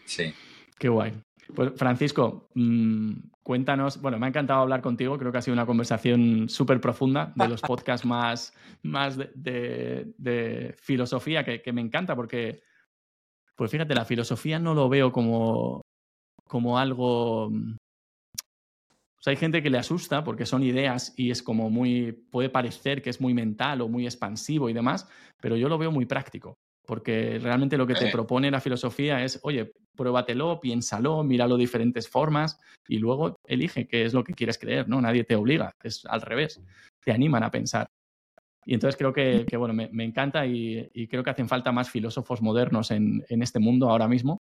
[0.06, 0.34] Sí.
[0.78, 1.22] Qué guay.
[1.56, 5.66] Pues Francisco, mm, cuéntanos, bueno, me ha encantado hablar contigo, creo que ha sido una
[5.66, 12.62] conversación súper profunda, de los podcasts más, más de, filosofía, que, me encanta porque,
[13.56, 15.82] pues fíjate, la filosofía no lo veo como,
[16.46, 17.50] como algo...
[17.50, 17.78] Mm,
[19.20, 22.50] o sea, hay gente que le asusta porque son ideas y es como muy, puede
[22.50, 25.10] parecer que es muy mental o muy expansivo y demás,
[25.42, 29.40] pero yo lo veo muy práctico porque realmente lo que te propone la filosofía es,
[29.44, 34.58] oye, pruébatelo, piénsalo, míralo de diferentes formas y luego elige qué es lo que quieres
[34.58, 35.02] creer, ¿no?
[35.02, 36.62] Nadie te obliga, es al revés,
[37.04, 37.88] te animan a pensar.
[38.66, 42.92] Y entonces creo que, bueno, me, encanta y, creo que hacen falta más filósofos modernos
[42.92, 44.40] en, este mundo ahora mismo.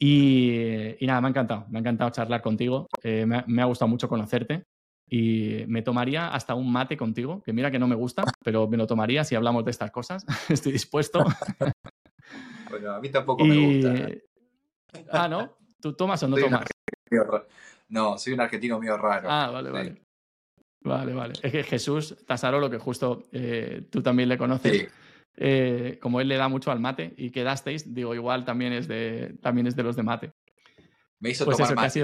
[0.00, 4.08] Y, nada, me ha encantado, me ha encantado charlar contigo, eh, me ha gustado mucho
[4.08, 4.64] conocerte
[5.10, 8.76] y me tomaría hasta un mate contigo, que mira que no me gusta, pero me
[8.76, 10.24] lo tomaría si hablamos de estas cosas.
[10.48, 11.24] Estoy dispuesto.
[12.70, 14.08] bueno, a mí tampoco me gusta.
[15.10, 15.58] Ah, ¿no?
[15.80, 16.66] ¿Tú tomas o no tomas?
[17.88, 19.28] No, soy un argentino mío raro.
[19.28, 20.02] Ah, vale, vale.
[20.82, 21.34] Vale, vale.
[21.42, 24.88] Es que Jesús Tasarolo, que justo eh, tú también le conoces,
[25.36, 29.36] eh, como él le da mucho al mate y quedasteis, digo, igual también es de,
[29.42, 30.32] también es de los de mate.
[31.18, 32.02] Me hizo pues tomar mate.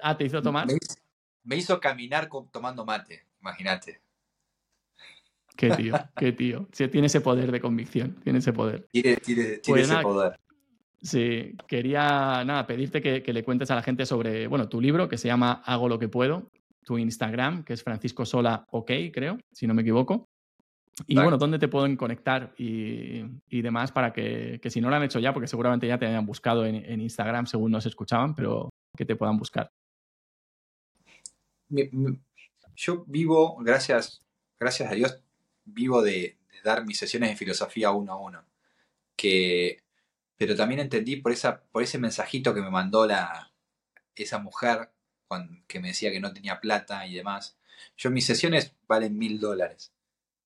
[0.00, 0.66] Ah, ¿te hizo tomar?
[0.66, 0.93] Me hizo
[1.80, 4.00] caminar tomando mate, imagínate.
[5.56, 6.68] Qué tío, qué tío.
[6.90, 8.88] tiene ese poder de convicción, tiene ese poder.
[8.90, 9.18] Tiene,
[9.64, 10.38] pues ese poder.
[11.00, 15.18] Sí, quería nada, pedirte que, le cuentes a la gente sobre, bueno, tu libro que
[15.18, 16.50] se llama Hago lo que puedo,
[16.82, 20.26] tu Instagram, que es Francisco Sola OK, creo, si no me equivoco.
[21.06, 23.22] Y bueno, ¿dónde te pueden conectar y,
[23.62, 26.64] demás para que, si no lo han hecho ya, porque seguramente ya te hayan buscado
[26.64, 29.70] en, en Instagram según nos escuchaban, pero que te puedan buscar?
[32.76, 34.22] Yo vivo, gracias,
[34.58, 35.20] gracias a Dios,
[35.64, 38.44] vivo de, dar mis sesiones de filosofía uno a uno.
[39.16, 39.82] Que,
[40.36, 43.52] pero también entendí por, esa, por ese mensajito que me mandó la,
[44.16, 44.90] esa mujer
[45.66, 47.56] que me decía que no tenía plata y demás.
[47.96, 49.92] Yo mis sesiones valen mil dólares.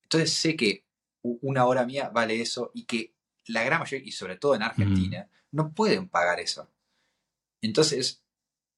[0.03, 0.85] Entonces sé que
[1.23, 3.13] una hora mía vale eso y que
[3.47, 6.71] la gran mayoría, y sobre todo en Argentina, no pueden pagar eso.
[7.61, 8.23] Entonces,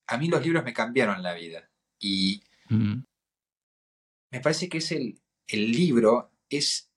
[0.07, 1.70] a mí los libros me cambiaron la vida.
[2.01, 6.91] Y me parece que es el, el, libro, es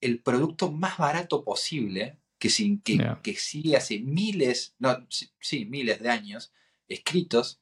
[0.00, 6.00] el producto más barato posible que, sin, que, que sigue hace miles, no, sí, miles
[6.00, 6.52] de años,
[6.88, 7.60] escritos,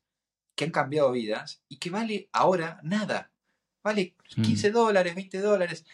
[0.55, 3.33] que han cambiado vidas y que vale ahora nada.
[3.83, 5.85] Vale 15 dólares, 20 dólares.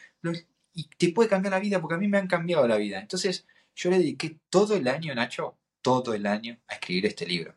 [0.74, 3.00] Y te puede cambiar la vida porque a mí me han cambiado la vida.
[3.00, 7.56] Entonces yo le dediqué todo el año, Nacho, todo el año a escribir este libro.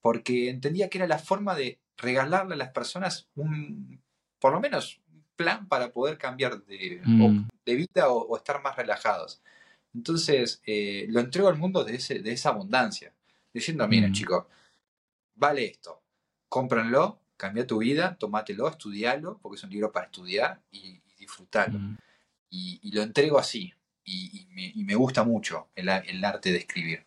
[0.00, 4.00] Porque entendía que era la forma de regalarle a las personas un,
[4.38, 7.48] por lo menos, un plan para poder cambiar de, mm.
[7.64, 9.42] de vida o, estar más relajados.
[9.94, 13.12] Entonces, eh, lo entrego al mundo de, ese, de esa abundancia,
[13.52, 14.14] diciendo, miren mm.
[14.14, 14.44] chicos,
[15.34, 16.02] vale esto,
[16.48, 21.78] cómpranlo, cambia tu vida, tomátelo, estudialo, porque es un libro para estudiar y, disfrutarlo.
[21.78, 21.96] Mm.
[22.50, 23.72] Y, lo entrego así,
[24.04, 24.46] y,
[24.84, 27.05] me, gusta mucho el, el arte de escribir.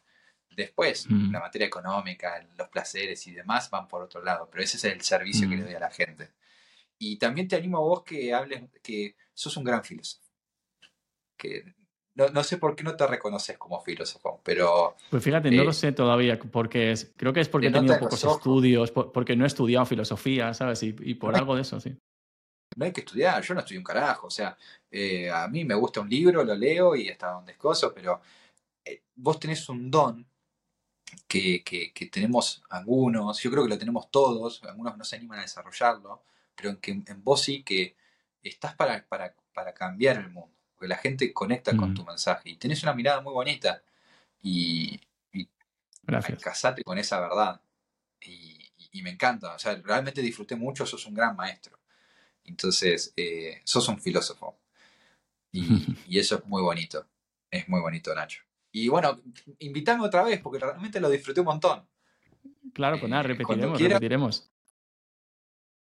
[0.60, 1.32] Después, mm.
[1.32, 5.02] la materia económica, los placeres y demás van por otro lado, pero ese es el
[5.02, 5.66] servicio que le mm.
[5.66, 6.32] doy a la gente.
[6.98, 10.26] Y también te animo a vos que hables, que sos un gran filósofo.
[11.38, 11.64] Que
[12.14, 14.98] no, sé por qué no te reconoces como filósofo, pero...
[15.10, 17.98] Pues fíjate, no lo eh, sé todavía, porque es, creo que es porque he tenido
[17.98, 20.84] pocos estudios, porque no he estudiado filosofía, ¿sabes?
[20.84, 21.96] Y, por algo de eso, sí.
[22.76, 24.58] No hay que estudiar, yo no estudié un carajo, o sea,
[24.92, 28.20] eh, a mí me gusta un libro, lo leo y hasta donde es cosa, pero
[28.84, 30.29] eh, vos tenés un don
[31.28, 36.24] que, tenemos algunos, yo creo que lo tenemos todos, algunos no se animan a desarrollarlo,
[36.56, 37.96] pero en, que, en vos sí que
[38.44, 39.34] estás para, para,
[39.74, 41.94] cambiar el mundo, porque la gente conecta con mm.
[41.94, 43.84] tu mensaje y tenés una mirada muy bonita
[44.42, 45.00] y,
[46.42, 47.62] casate con esa verdad.
[48.22, 48.58] Y,
[49.02, 51.80] me encanta, o sea, realmente disfruté mucho, sos un gran maestro.
[52.44, 54.60] Entonces, eh, sos un filósofo.
[55.52, 55.60] Y,
[56.20, 57.06] eso es muy bonito.
[57.50, 58.44] Es muy bonito, Nacho.
[58.72, 59.20] Y bueno,
[59.60, 61.88] invítame otra vez, porque realmente lo disfruté un montón.
[62.74, 64.52] Claro, pues nada, repetiremos, repetiremos.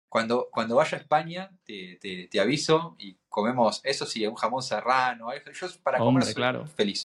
[0.09, 1.99] Cuando, cuando vaya a España, te,
[2.31, 5.29] te, aviso y comemos, eso sí, un jamón serrano.
[5.53, 6.67] Yo para comer claro.
[6.67, 7.03] feliz.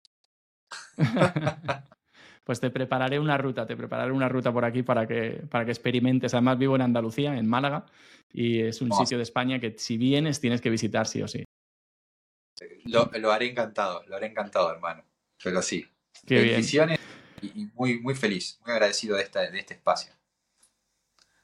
[2.44, 5.70] pues te prepararé una ruta, te prepararé una ruta por aquí para que, para que
[5.70, 6.34] experimentes.
[6.34, 7.86] Además, vivo en Andalucía, en Málaga,
[8.32, 11.44] y es un sitio de España que si vienes tienes que visitar sí o sí.
[12.84, 15.04] Lo, lo haré encantado, lo haré encantado, hermano.
[15.42, 15.86] Pero sí.
[16.26, 16.98] Qué Bendiciones
[17.42, 20.12] y, muy, muy feliz, muy agradecido de, esta, de este espacio.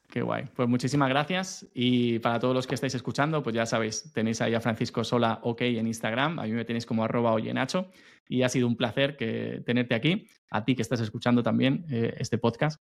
[0.08, 0.44] Qué guay.
[0.54, 1.66] Pues muchísimas gracias.
[1.74, 5.40] Y para todos los que estáis escuchando, pues ya sabéis, tenéis ahí a Francisco Sola
[5.42, 6.38] OK en Instagram.
[6.38, 7.90] A mí me tenéis como arroba oyenacho.
[8.28, 10.28] Y ha sido un placer que, tenerte aquí.
[10.50, 12.80] A ti que estás escuchando también eh, este podcast.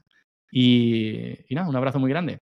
[0.51, 2.39] Y, y nada, un abrazo muy grande.